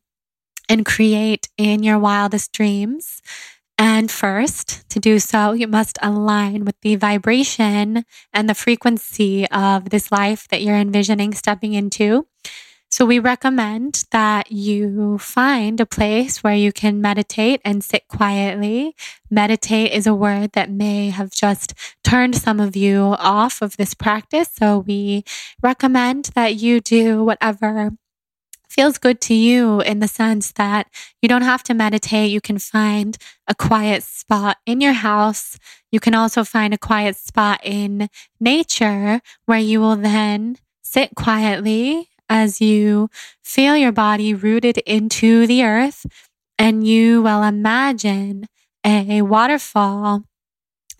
[0.70, 3.22] and create in your wildest dreams.
[3.78, 9.91] And first, to do so, you must align with the vibration and the frequency of
[9.91, 12.26] this life that you're envisioning stepping into.
[12.90, 18.96] So we recommend that you find a place where you can meditate and sit quietly.
[19.30, 21.74] Meditate is a word that may have just
[22.04, 24.50] turned some of you off of this practice.
[24.54, 25.26] So we
[25.62, 27.92] recommend that you do whatever
[28.70, 30.88] feels good to you in the sense that
[31.22, 32.32] you don't have to meditate.
[32.32, 33.18] You can find
[33.48, 35.58] a quiet spot in your house.
[35.92, 38.10] You can also find a quiet spot in
[38.40, 43.09] nature where you will then sit quietly as you
[43.43, 46.05] feel your body rooted into the earth
[46.57, 48.47] and you will imagine
[48.86, 50.23] a waterfall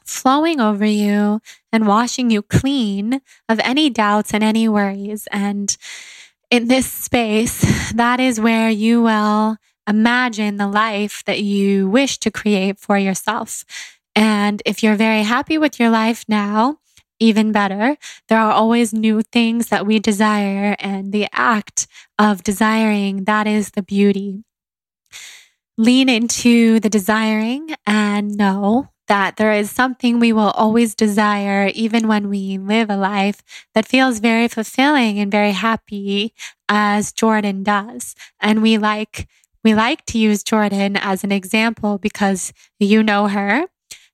[0.06, 5.28] flowing over you and washing you clean of any doubts and any worries.
[5.32, 5.76] And
[6.50, 9.58] in this space, that is where you will
[9.88, 13.64] imagine the life that you wish to create for yourself.
[14.16, 16.80] And if you're very happy with your life now,
[17.20, 17.98] even better.
[18.28, 21.88] There are always new things that we desire, and the act
[22.20, 24.44] of desiring, that is the beauty.
[25.78, 32.08] Lean into the desiring and know that there is something we will always desire, even
[32.08, 33.42] when we live a life
[33.74, 36.34] that feels very fulfilling and very happy,
[36.68, 38.16] as Jordan does.
[38.42, 39.28] And we like,
[39.64, 43.66] we like to use Jordan as an example because you know her.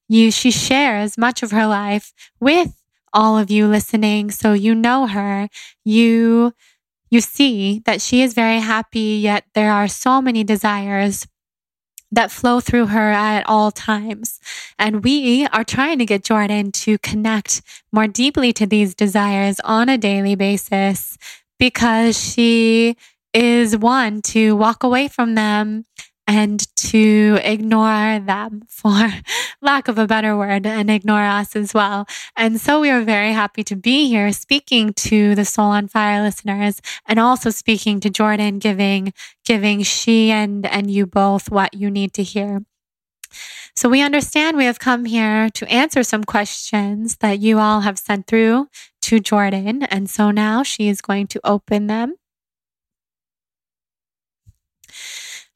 [0.09, 2.82] You, she shares much of her life with
[3.13, 4.31] all of you listening.
[4.31, 5.49] So you know her.
[5.85, 6.53] You,
[7.09, 11.27] you see that she is very happy, yet there are so many desires
[12.11, 14.39] that flow through her at all times.
[14.77, 17.61] And we are trying to get Jordan to connect
[17.91, 21.17] more deeply to these desires on a daily basis
[21.59, 22.95] because she
[23.33, 25.85] is one to walk away from them
[26.27, 29.11] and to ignore them for
[29.61, 32.05] lack of a better word and ignore us as well.
[32.35, 36.21] And so we are very happy to be here speaking to the Soul on Fire
[36.21, 39.13] listeners and also speaking to Jordan, giving,
[39.45, 42.63] giving she and, and you both what you need to hear.
[43.75, 47.97] So we understand we have come here to answer some questions that you all have
[47.97, 48.67] sent through
[49.03, 49.83] to Jordan.
[49.83, 52.15] And so now she is going to open them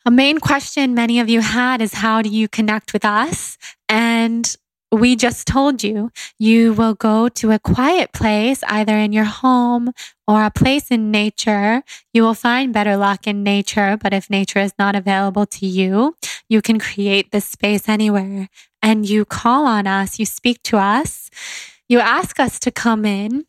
[0.08, 3.58] A main question many of you had is how do you connect with us?
[3.90, 4.56] And
[4.90, 9.92] we just told you, you will go to a quiet place, either in your home
[10.26, 11.84] or a place in nature.
[12.14, 16.16] You will find better luck in nature, but if nature is not available to you,
[16.48, 18.48] you can create this space anywhere.
[18.82, 21.30] And you call on us, you speak to us,
[21.90, 23.46] you ask us to come in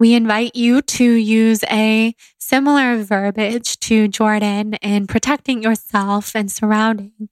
[0.00, 2.14] we invite you to use a
[2.48, 7.28] similar verbiage to Jordan in protecting yourself and surrounding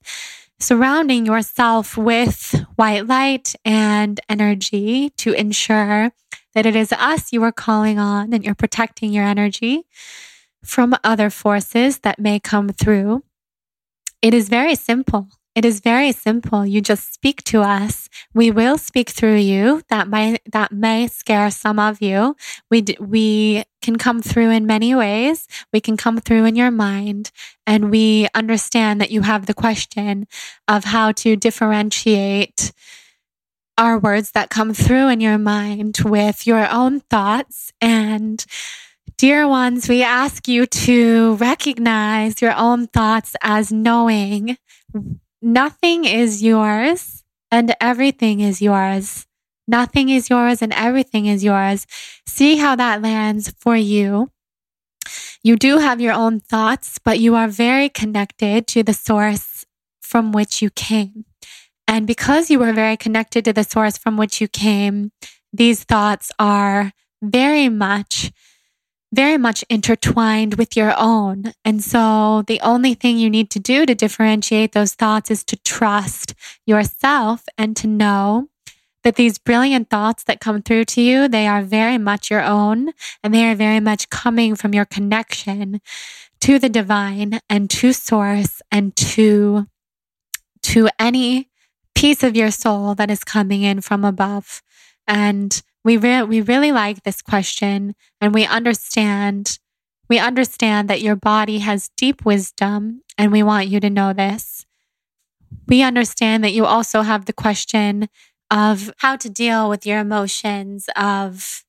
[0.59, 6.11] surrounding yourself with white light and energy to ensure
[6.53, 9.85] that it is us you are calling on and you're protecting your energy
[10.63, 13.23] from other forces that may come through.
[14.21, 15.29] It is very simple.
[15.57, 16.67] It is very simple.
[16.67, 18.09] You just speak to us.
[18.31, 19.81] We will speak through you.
[19.89, 22.35] That may that may scare some of you.
[22.69, 25.47] We we can come through in many ways.
[25.73, 27.31] We can come through in your mind,
[27.65, 30.27] and we understand that you have the question
[30.67, 32.71] of how to differentiate
[33.79, 38.45] our words that come through in your mind with your own thoughts and
[39.17, 44.57] Dear ones, we ask you to recognize your own thoughts as knowing
[45.47, 49.25] nothing is yours and everything is yours.
[49.67, 51.87] Nothing is yours and everything is yours.
[52.25, 54.29] See how that lands for you.
[55.43, 59.65] You do have your own thoughts, but you are very connected to the source
[60.01, 61.25] from which you came.
[61.87, 65.11] And because you were very connected to the source from which you came,
[65.53, 66.91] these thoughts are
[67.21, 68.31] very much
[69.13, 71.53] very much intertwined with your own.
[71.63, 75.55] And so the only thing you need to do to differentiate those thoughts is to
[75.57, 76.33] trust
[76.65, 78.49] yourself and to know
[79.03, 82.91] that these brilliant thoughts that come through to you, they are very much your own
[83.23, 85.79] and they are very much coming from your connection
[86.41, 89.67] to the divine and to source and to
[90.63, 91.49] to any
[91.95, 94.61] piece of your soul that is coming in from above.
[95.07, 99.57] And we re- we really like this question and we understand
[100.09, 104.65] we understand that your body has deep wisdom and we want you to know this.
[105.67, 108.09] We understand that you also have the question
[108.51, 111.63] of how to deal with your emotions of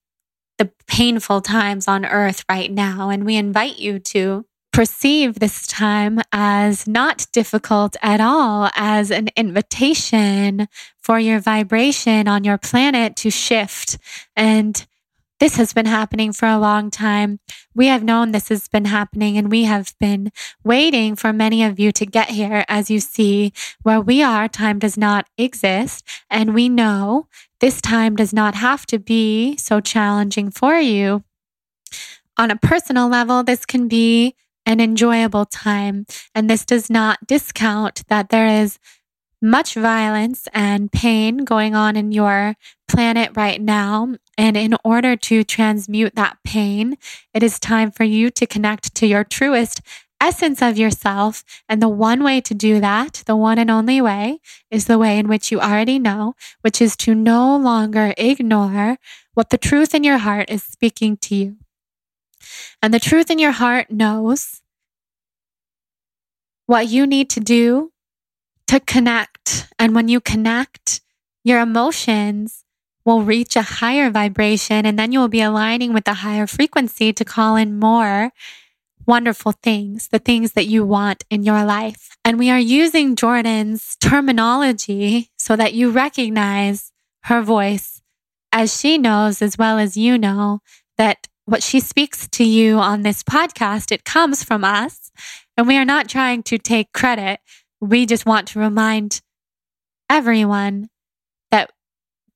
[0.58, 6.20] the painful times on earth right now and we invite you to perceive this time
[6.32, 10.68] as not difficult at all, as an invitation
[11.00, 13.98] for your vibration on your planet to shift.
[14.36, 14.86] And
[15.40, 17.38] this has been happening for a long time.
[17.74, 20.32] We have known this has been happening and we have been
[20.64, 22.64] waiting for many of you to get here.
[22.68, 23.52] As you see,
[23.82, 26.04] where we are, time does not exist.
[26.28, 27.28] And we know
[27.60, 31.22] this time does not have to be so challenging for you.
[32.36, 34.34] On a personal level, this can be
[34.68, 36.06] an enjoyable time.
[36.34, 38.78] And this does not discount that there is
[39.40, 42.54] much violence and pain going on in your
[42.86, 44.14] planet right now.
[44.36, 46.96] And in order to transmute that pain,
[47.32, 49.80] it is time for you to connect to your truest
[50.20, 51.44] essence of yourself.
[51.68, 54.40] And the one way to do that, the one and only way,
[54.70, 58.98] is the way in which you already know, which is to no longer ignore
[59.32, 61.56] what the truth in your heart is speaking to you.
[62.82, 64.62] And the truth in your heart knows
[66.66, 67.92] what you need to do
[68.66, 69.68] to connect.
[69.78, 71.00] And when you connect,
[71.44, 72.64] your emotions
[73.04, 77.12] will reach a higher vibration and then you will be aligning with the higher frequency
[77.14, 78.30] to call in more
[79.06, 82.18] wonderful things, the things that you want in your life.
[82.22, 86.92] And we are using Jordan's terminology so that you recognize
[87.22, 88.02] her voice
[88.52, 90.61] as she knows, as well as you know,
[90.98, 95.11] that what she speaks to you on this podcast, it comes from us.
[95.57, 97.40] And we are not trying to take credit.
[97.80, 99.22] We just want to remind
[100.11, 100.90] everyone
[101.51, 101.70] that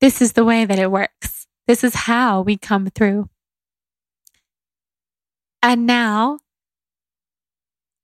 [0.01, 1.45] this is the way that it works.
[1.67, 3.29] This is how we come through.
[5.61, 6.39] And now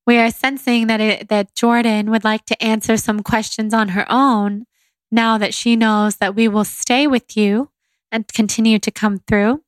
[0.05, 4.05] we are sensing that it, that Jordan would like to answer some questions on her
[4.11, 4.65] own
[5.11, 7.71] now that she knows that we will stay with you
[8.11, 9.63] and continue to come through.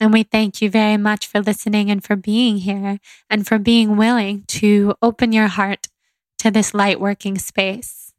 [0.00, 2.98] And we thank you very much for listening and for being here
[3.28, 5.88] and for being willing to open your heart
[6.38, 8.14] to this light working space.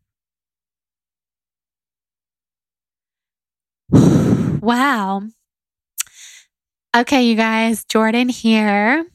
[3.92, 5.24] wow.
[6.96, 9.06] Okay, you guys, Jordan here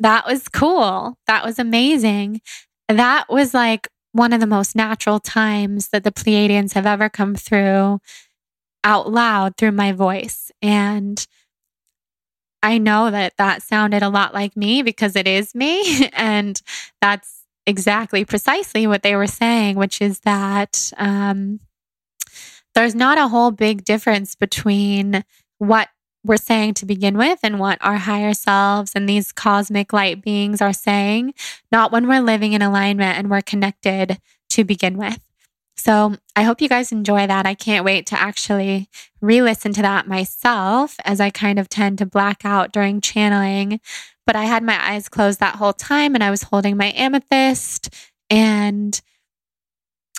[0.00, 1.16] that was cool.
[1.26, 2.40] That was amazing.
[2.88, 7.36] That was like one of the most natural times that the Pleiadians have ever come
[7.36, 8.00] through
[8.82, 10.50] out loud through my voice.
[10.62, 11.24] And
[12.62, 16.08] I know that that sounded a lot like me because it is me.
[16.12, 16.60] And
[17.00, 21.60] that's exactly precisely what they were saying, which is that um,
[22.74, 25.24] there's not a whole big difference between
[25.58, 25.88] what
[26.24, 30.60] we're saying to begin with and what our higher selves and these cosmic light beings
[30.60, 31.32] are saying,
[31.72, 35.20] not when we're living in alignment and we're connected to begin with.
[35.80, 37.46] So I hope you guys enjoy that.
[37.46, 38.90] I can't wait to actually
[39.22, 43.80] re listen to that myself as I kind of tend to black out during channeling.
[44.26, 47.94] But I had my eyes closed that whole time and I was holding my amethyst
[48.28, 49.00] and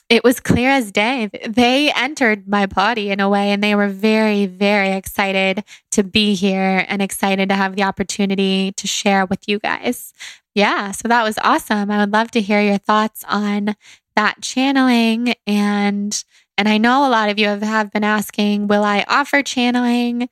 [0.09, 1.29] it was clear as day.
[1.47, 6.35] They entered my body in a way, and they were very, very excited to be
[6.35, 10.13] here and excited to have the opportunity to share with you guys.
[10.53, 11.89] Yeah, so that was awesome.
[11.89, 13.77] I would love to hear your thoughts on
[14.21, 16.23] that channeling and
[16.57, 20.29] and I know a lot of you have, have been asking, will I offer channeling?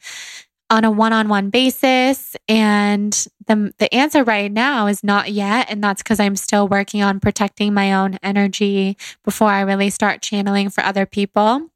[0.71, 6.03] on a one-on-one basis and the the answer right now is not yet and that's
[6.03, 10.83] cuz I'm still working on protecting my own energy before I really start channeling for
[10.83, 11.71] other people.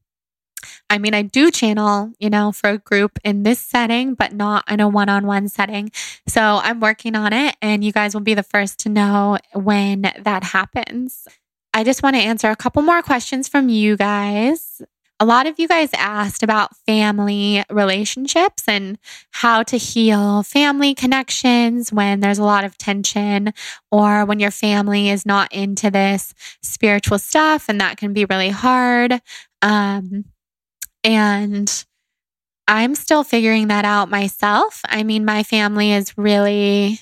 [0.92, 4.70] I mean, I do channel, you know, for a group in this setting, but not
[4.72, 5.92] in a one on one setting.
[6.28, 10.04] So I'm working on it, and you guys will be the first to know when
[10.22, 11.28] that happens.
[11.74, 14.82] I just want to answer a couple more questions from you guys.
[15.20, 18.98] A lot of you guys asked about family relationships and
[19.32, 23.54] how to heal family connections when there's a lot of tension
[23.92, 28.50] or when your family is not into this spiritual stuff, and that can be really
[28.50, 29.22] hard.
[29.62, 30.26] Um,
[31.04, 31.86] and
[32.68, 34.82] I'm still figuring that out myself.
[34.86, 37.00] I mean, my family is really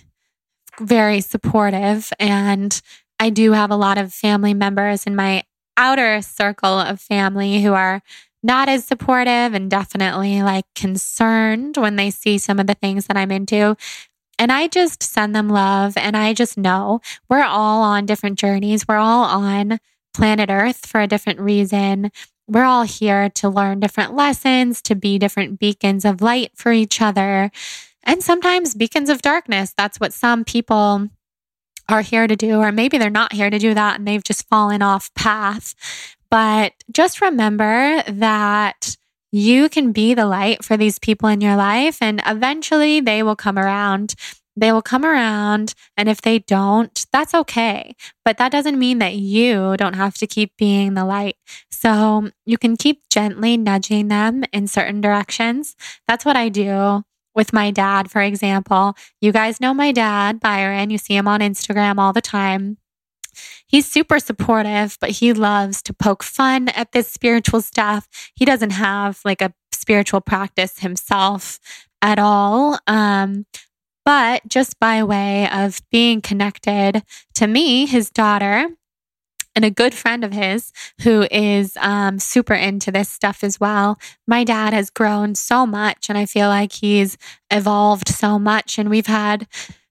[0.80, 2.82] very supportive, and
[3.22, 5.44] I do have a lot of family members in my
[5.78, 8.02] outer circle of family who are
[8.42, 13.18] not as supportive and definitely like concerned when they see some of the things that
[13.18, 13.78] I'm into.
[14.40, 17.00] And I just send them love and I just know
[17.30, 18.88] we're all on different journeys.
[18.88, 19.78] We're all on
[20.16, 22.12] planet Earth for a different reason.
[22.48, 27.00] We're all here to learn different lessons, to be different beacons of light for each
[27.00, 27.52] other,
[28.04, 29.76] and sometimes beacons of darkness.
[29.78, 31.12] That's what some people
[31.92, 34.48] are here to do, or maybe they're not here to do that and they've just
[34.48, 35.76] fallen off path.
[36.30, 38.96] But just remember that
[39.32, 43.36] you can be the light for these people in your life, and eventually they will
[43.36, 44.16] come around.
[44.58, 47.96] They will come around, and if they don't, that's okay.
[48.26, 51.38] But that doesn't mean that you don't have to keep being the light.
[51.70, 55.76] So you can keep gently nudging them in certain directions.
[56.08, 57.04] That's what I do
[57.36, 58.96] with my dad, for example.
[59.20, 60.90] You guys know my dad, Byron.
[60.90, 62.78] You see him on Instagram all the time.
[63.68, 68.08] He's super supportive, but he loves to poke fun at this spiritual stuff.
[68.36, 71.60] He doesn't have like a spiritual practice himself
[72.02, 72.78] at all.
[72.88, 73.46] Um,
[74.04, 77.04] but just by way of being connected
[77.36, 78.70] to me, his daughter,
[79.56, 80.72] and a good friend of his
[81.02, 84.00] who is um, super into this stuff as well.
[84.28, 87.18] My dad has grown so much, and I feel like he's
[87.50, 88.78] evolved so much.
[88.78, 89.48] And we've had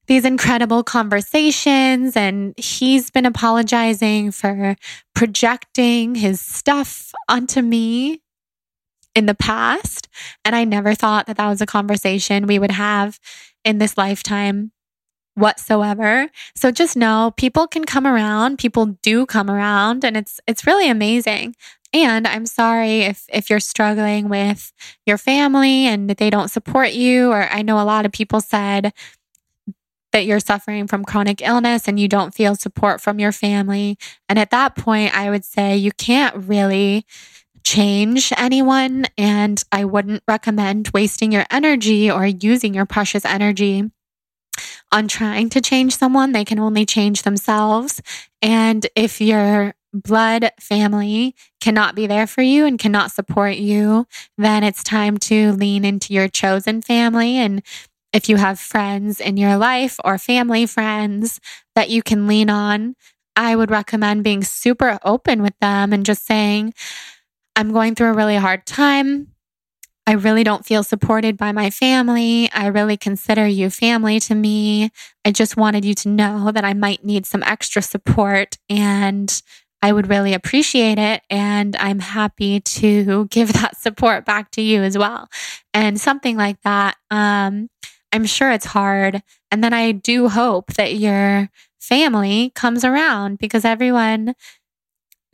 [0.07, 4.77] these incredible conversations, and he's been apologizing for
[5.15, 8.23] projecting his stuff onto me
[9.15, 10.09] in the past.
[10.45, 13.21] And I never thought that that was a conversation we would have
[13.65, 14.73] in this lifetime
[15.35, 16.29] whatsoever.
[16.55, 20.89] So just know people can come around, people do come around and it's it's really
[20.89, 21.55] amazing.
[21.93, 24.73] And I'm sorry if if you're struggling with
[25.07, 28.93] your family and they don't support you or I know a lot of people said
[30.13, 33.97] that you're suffering from chronic illness and you don't feel support from your family.
[34.29, 37.07] And at that point, I would say you can't really
[37.63, 39.07] change anyone.
[39.17, 43.91] And I wouldn't recommend wasting your energy or using your precious energy
[44.93, 46.33] on trying to change someone.
[46.33, 48.03] They can only change themselves.
[48.43, 54.07] And if your blood family cannot be there for you and cannot support you,
[54.39, 57.37] then it's time to lean into your chosen family.
[57.37, 57.63] And
[58.13, 61.41] if you have friends in your life or family friends
[61.75, 62.97] that you can lean on,
[63.37, 66.75] I would recommend being super open with them and just saying,
[67.57, 69.29] I'm going through a really hard time.
[70.11, 72.51] I really don't feel supported by my family.
[72.51, 74.91] I really consider you family to me.
[75.25, 79.41] I just wanted you to know that I might need some extra support and
[79.83, 81.23] I would really appreciate it.
[81.31, 85.29] And I'm happy to give that support back to you as well.
[85.73, 86.97] And something like that.
[87.13, 87.69] Um,
[88.13, 89.23] I'm sure it's hard.
[89.53, 91.49] And then I do hope that your
[91.79, 94.35] family comes around because everyone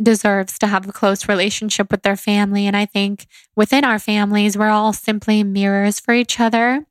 [0.02, 2.66] deserves to have a close relationship with their family.
[2.66, 6.86] And I think within our families, we're all simply mirrors for each other.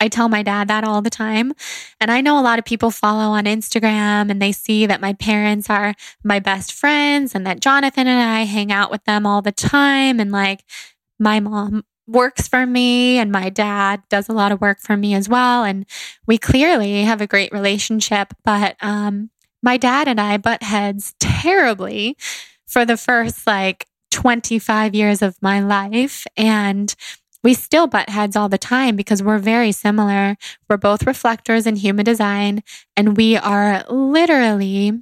[0.00, 1.52] I tell my dad that all the time.
[2.00, 5.12] And I know a lot of people follow on Instagram and they see that my
[5.14, 9.42] parents are my best friends and that Jonathan and I hang out with them all
[9.42, 10.20] the time.
[10.20, 10.62] And like
[11.18, 15.14] my mom works for me and my dad does a lot of work for me
[15.14, 15.64] as well.
[15.64, 15.84] And
[16.26, 18.32] we clearly have a great relationship.
[18.44, 19.30] But um,
[19.62, 22.16] my dad and I butt heads terribly
[22.66, 26.26] for the first like 25 years of my life.
[26.36, 26.94] And
[27.44, 30.36] we still butt heads all the time because we're very similar.
[30.68, 32.62] We're both reflectors in human design,
[32.96, 34.92] and we are literally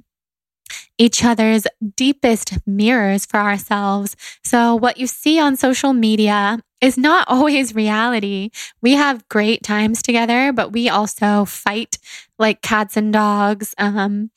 [0.97, 1.65] each other's
[1.95, 4.15] deepest mirrors for ourselves.
[4.43, 8.49] So, what you see on social media is not always reality.
[8.81, 11.97] We have great times together, but we also fight
[12.39, 13.73] like cats and dogs.
[13.77, 14.31] Um,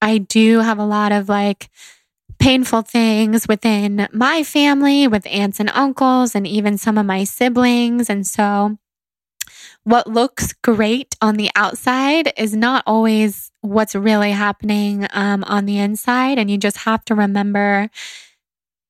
[0.00, 1.70] I do have a lot of like
[2.38, 8.08] painful things within my family, with aunts and uncles, and even some of my siblings.
[8.08, 8.78] And so,
[9.84, 15.78] what looks great on the outside is not always what's really happening um, on the
[15.78, 16.38] inside.
[16.38, 17.90] And you just have to remember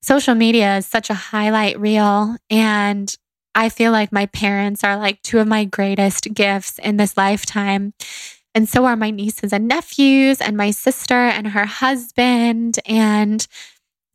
[0.03, 2.37] social media is such a highlight reel.
[2.51, 3.15] And
[3.55, 7.93] I feel like my parents are like two of my greatest gifts in this lifetime.
[8.55, 13.47] And so are my nieces and nephews and my sister and her husband and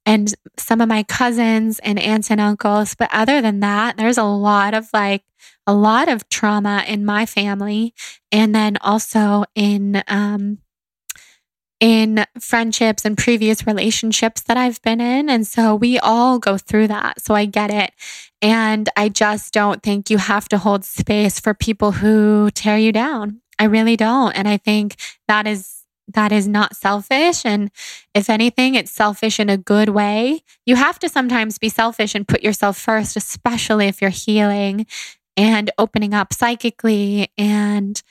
[0.05, 2.95] and some of my cousins and aunts and uncles.
[2.95, 5.23] But other than that, there's a lot of like
[5.65, 7.93] a lot of trauma in my family
[8.31, 10.59] and then also in um
[11.83, 15.29] in friendships and previous relationships that I've been in.
[15.29, 17.19] And so we all go through that.
[17.21, 17.91] So I get it.
[18.41, 22.93] And I just don't think you have to hold space for people who tear you
[22.93, 23.41] down.
[23.59, 24.31] I really don't.
[24.31, 24.95] And I think
[25.27, 27.45] that is that is not selfish.
[27.45, 27.69] And
[28.13, 30.41] if anything, it's selfish in a good way.
[30.65, 34.85] You have to sometimes be selfish and put yourself first, especially if you're healing
[35.35, 38.01] and opening up psychically and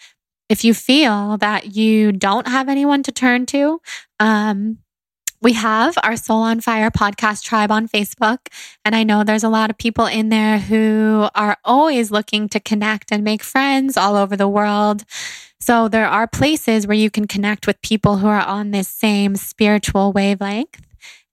[0.48, 3.80] if you feel that you don't have anyone to turn to,
[4.20, 4.78] um,
[5.40, 8.38] we have our Soul on Fire podcast tribe on Facebook.
[8.84, 12.60] And I know there's a lot of people in there who are always looking to
[12.60, 15.04] connect and make friends all over the world.
[15.58, 19.34] So there are places where you can connect with people who are on this same
[19.34, 20.80] spiritual wavelength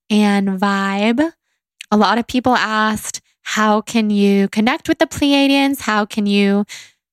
[0.08, 1.32] and vibe.
[1.92, 5.80] A lot of people asked, how can you connect with the Pleiadians?
[5.80, 6.64] How can you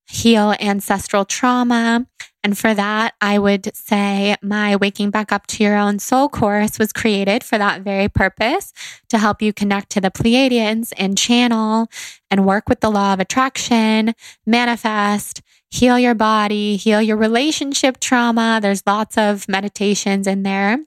[0.08, 2.08] heal ancestral trauma.
[2.44, 6.80] And for that, I would say my Waking Back Up to Your Own Soul course
[6.80, 8.72] was created for that very purpose
[9.10, 11.90] to help you connect to the Pleiadians and channel
[12.32, 14.14] and work with the law of attraction,
[14.46, 18.60] manifest, heal your body, heal your relationship trauma.
[18.62, 20.80] There's lots of meditations in there.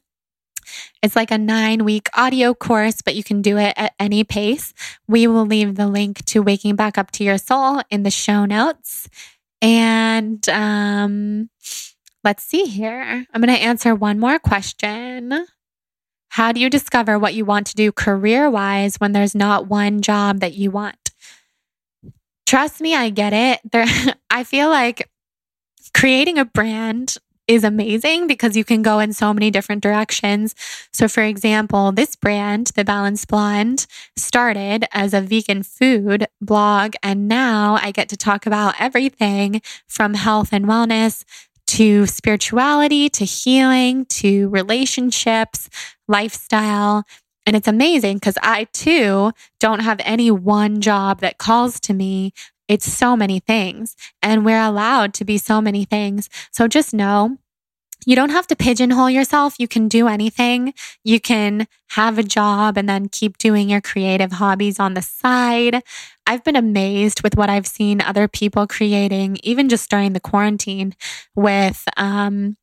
[1.03, 4.73] It's like a nine week audio course, but you can do it at any pace.
[5.09, 8.45] We will leave the link to Waking Back Up to Your Soul in the show
[8.45, 9.09] notes.
[9.63, 11.51] And um,
[12.25, 13.27] let's see here.
[13.33, 15.47] I'm going to answer one more question.
[16.31, 20.01] How do you discover what you want to do career wise when there's not one
[20.01, 21.11] job that you want?
[22.47, 23.61] Trust me, I get it.
[23.71, 23.87] There,
[24.31, 25.11] I feel like
[25.95, 27.17] creating a brand
[27.51, 30.55] is amazing because you can go in so many different directions.
[30.93, 37.27] So, for example, this brand, The Balanced Blonde, started as a vegan food blog, and
[37.27, 41.25] now I get to talk about everything from health and wellness
[41.67, 45.69] to spirituality to healing to relationships,
[46.07, 47.03] lifestyle.
[47.47, 52.33] And it's amazing because I too don't have any one job that calls to me.
[52.71, 56.31] It's so many things, and we're allowed to be so many things.
[56.53, 57.39] So just know
[58.07, 59.57] you don't have to pigeonhole yourself.
[59.59, 60.73] You can do anything.
[61.05, 65.83] You can have a job and then keep doing your creative hobbies on the side.
[66.27, 70.95] I've been amazed with what I've seen other people creating, even just during the quarantine,
[71.35, 72.57] with um,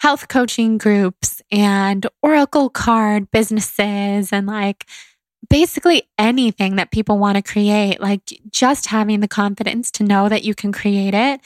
[0.00, 4.84] health coaching groups and Oracle card businesses and like
[5.48, 10.44] basically anything that people want to create, like just having the confidence to know that
[10.44, 11.40] you can create it.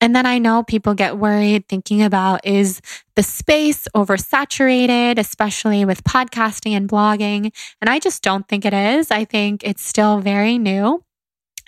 [0.00, 2.80] And then I know people get worried thinking about is
[3.16, 7.52] the space oversaturated, especially with podcasting and blogging.
[7.80, 9.10] And I just don't think it is.
[9.10, 11.04] I think it's still very new.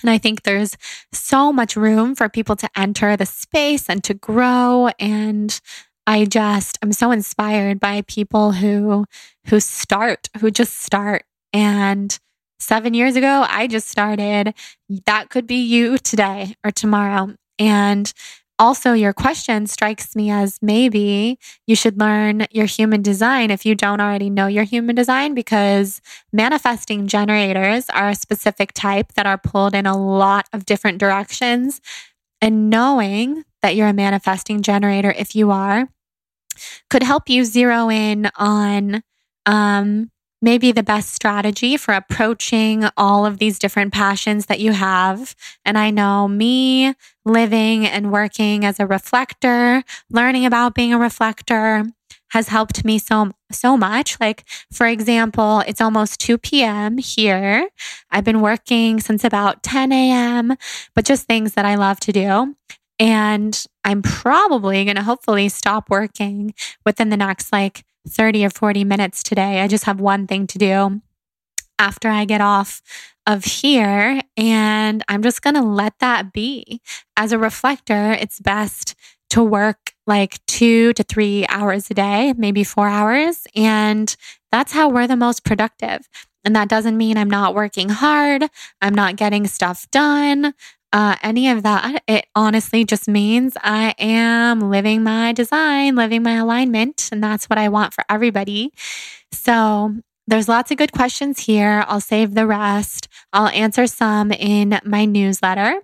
[0.02, 0.76] And I think there's
[1.12, 4.88] so much room for people to enter the space and to grow.
[4.98, 5.60] And
[6.06, 9.04] I just, I'm so inspired by people who,
[9.46, 12.18] who start, who just start and
[12.58, 14.54] seven years ago, I just started.
[15.06, 17.34] That could be you today or tomorrow.
[17.58, 18.12] And
[18.58, 23.74] also, your question strikes me as maybe you should learn your human design if you
[23.74, 26.00] don't already know your human design, because
[26.32, 31.80] manifesting generators are a specific type that are pulled in a lot of different directions.
[32.40, 35.88] And knowing that you're a manifesting generator, if you are,
[36.88, 39.02] could help you zero in on
[39.46, 40.11] um,
[40.43, 45.35] maybe the best strategy for approaching all of these different passions that you have.
[45.64, 46.94] And I know me
[47.24, 51.85] living and working as a reflector, learning about being a reflector
[52.31, 54.19] has helped me so so much.
[54.20, 56.98] Like for example, it's almost 2 p.m.
[56.98, 57.69] here.
[58.10, 60.56] I've been working since about 10 a.m.,
[60.94, 62.56] but just things that I love to do.
[62.98, 66.55] And I'm probably going to hopefully stop working
[66.86, 69.60] within the next like 30 or 40 minutes today.
[69.60, 71.00] I just have one thing to do
[71.78, 72.82] after I get off
[73.26, 74.20] of here.
[74.36, 76.80] And I'm just going to let that be.
[77.16, 78.94] As a reflector, it's best
[79.30, 83.46] to work like two to three hours a day, maybe four hours.
[83.54, 84.14] And
[84.50, 86.08] that's how we're the most productive.
[86.44, 88.44] And that doesn't mean I'm not working hard,
[88.80, 90.54] I'm not getting stuff done
[90.93, 92.02] uh, any of that.
[92.06, 97.59] It honestly just means I am living my design, living my alignment, and that's what
[97.59, 98.73] I want for everybody.
[99.32, 99.94] So
[100.27, 101.85] there's lots of good questions here.
[101.89, 103.09] I'll save the rest.
[103.32, 105.82] I'll answer some in my newsletter.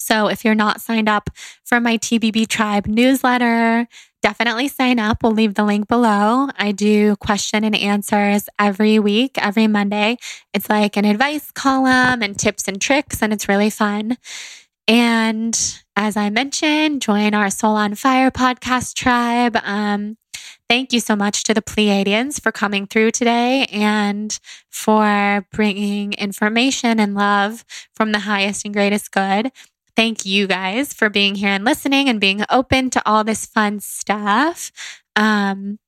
[0.00, 1.30] So if you're not signed up
[1.64, 3.86] for my TBB Tribe newsletter,
[4.22, 5.22] definitely sign up.
[5.22, 6.48] We'll leave the link below.
[6.58, 10.16] I do question and answers every week, every Monday.
[10.52, 14.16] It's like an advice column and tips and tricks, and it's really fun.
[14.88, 15.56] And
[15.96, 19.56] as I mentioned, join our Soul on Fire podcast tribe.
[19.62, 20.16] Um,
[20.68, 24.36] thank you so much to the Pleiadians for coming through today and
[24.70, 27.64] for bringing information and love
[27.94, 29.52] from the highest and greatest good.
[29.96, 33.80] Thank you guys for being here and listening and being open to all this fun
[33.80, 34.70] stuff.
[35.16, 35.78] Um,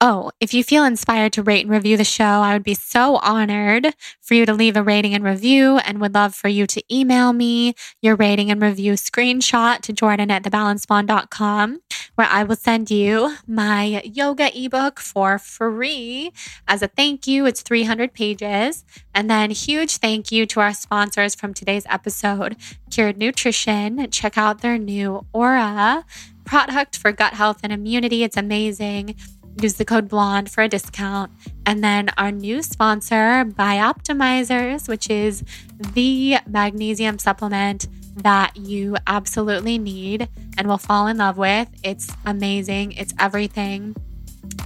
[0.00, 3.16] Oh, if you feel inspired to rate and review the show, I would be so
[3.16, 6.82] honored for you to leave a rating and review and would love for you to
[6.94, 11.80] email me your rating and review screenshot to Jordan at thebalancedblonde.com,
[12.14, 16.32] where I will send you my yoga ebook for free
[16.68, 17.46] as a thank you.
[17.46, 18.84] It's 300 pages.
[19.14, 22.56] And then huge thank you to our sponsors from today's episode,
[22.90, 24.10] Cured Nutrition.
[24.10, 26.04] Check out their new Aura
[26.44, 28.22] product for gut health and immunity.
[28.22, 29.16] It's amazing
[29.60, 31.30] use the code blonde for a discount.
[31.66, 35.44] And then our new sponsor, BiOptimizers, which is
[35.78, 37.86] the magnesium supplement
[38.16, 41.68] that you absolutely need and will fall in love with.
[41.82, 43.96] It's amazing, it's everything.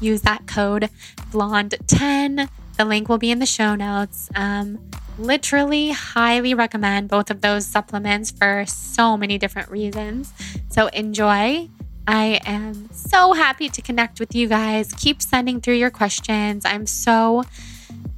[0.01, 0.91] Use that code
[1.31, 2.49] blonde10.
[2.77, 4.31] The link will be in the show notes.
[4.35, 4.79] Um,
[5.19, 10.33] literally highly recommend both of those supplements for so many different reasons.
[10.69, 11.69] So enjoy
[12.09, 14.95] I am so happy to connect with you guys.
[14.95, 16.65] Keep sending through your questions.
[16.65, 17.45] I'm so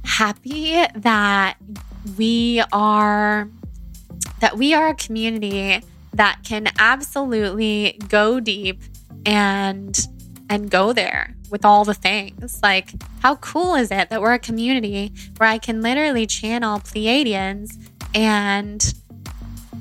[0.05, 1.57] happy that
[2.17, 3.49] we are
[4.39, 5.81] that we are a community
[6.13, 8.81] that can absolutely go deep
[9.25, 9.97] and
[10.49, 12.59] and go there with all the things.
[12.61, 12.91] Like,
[13.21, 17.77] how cool is it that we're a community where I can literally channel Pleiadians
[18.13, 18.93] and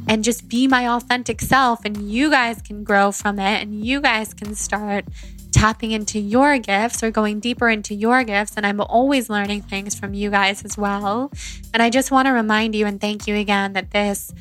[0.09, 4.01] and just be my authentic self and you guys can grow from it and you
[4.01, 5.05] guys can start
[5.53, 9.99] tapping into your gifts or going deeper into your gifts and I'm always learning things
[9.99, 11.33] from you guys as well.
[11.75, 14.33] And I just want to remind you and thank you again that this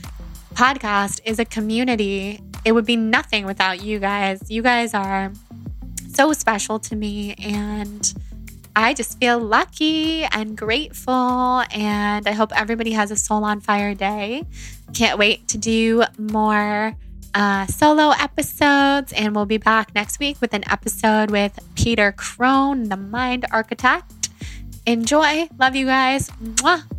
[0.53, 2.41] podcast is a community.
[2.65, 4.49] It would be nothing without you guys.
[4.49, 5.31] You guys are
[6.14, 7.34] so special to me.
[7.36, 8.14] And
[8.76, 11.64] I just feel lucky and grateful.
[11.72, 14.44] And I hope everybody has a soul on fire day.
[14.94, 16.95] Can't wait to do more
[17.34, 19.14] uh, solo episodes.
[19.14, 24.30] And we'll be back next week with an episode with Peter Crone, the mind architect.
[24.85, 25.47] Enjoy.
[25.57, 26.30] Love you guys.
[26.41, 26.98] Mwah.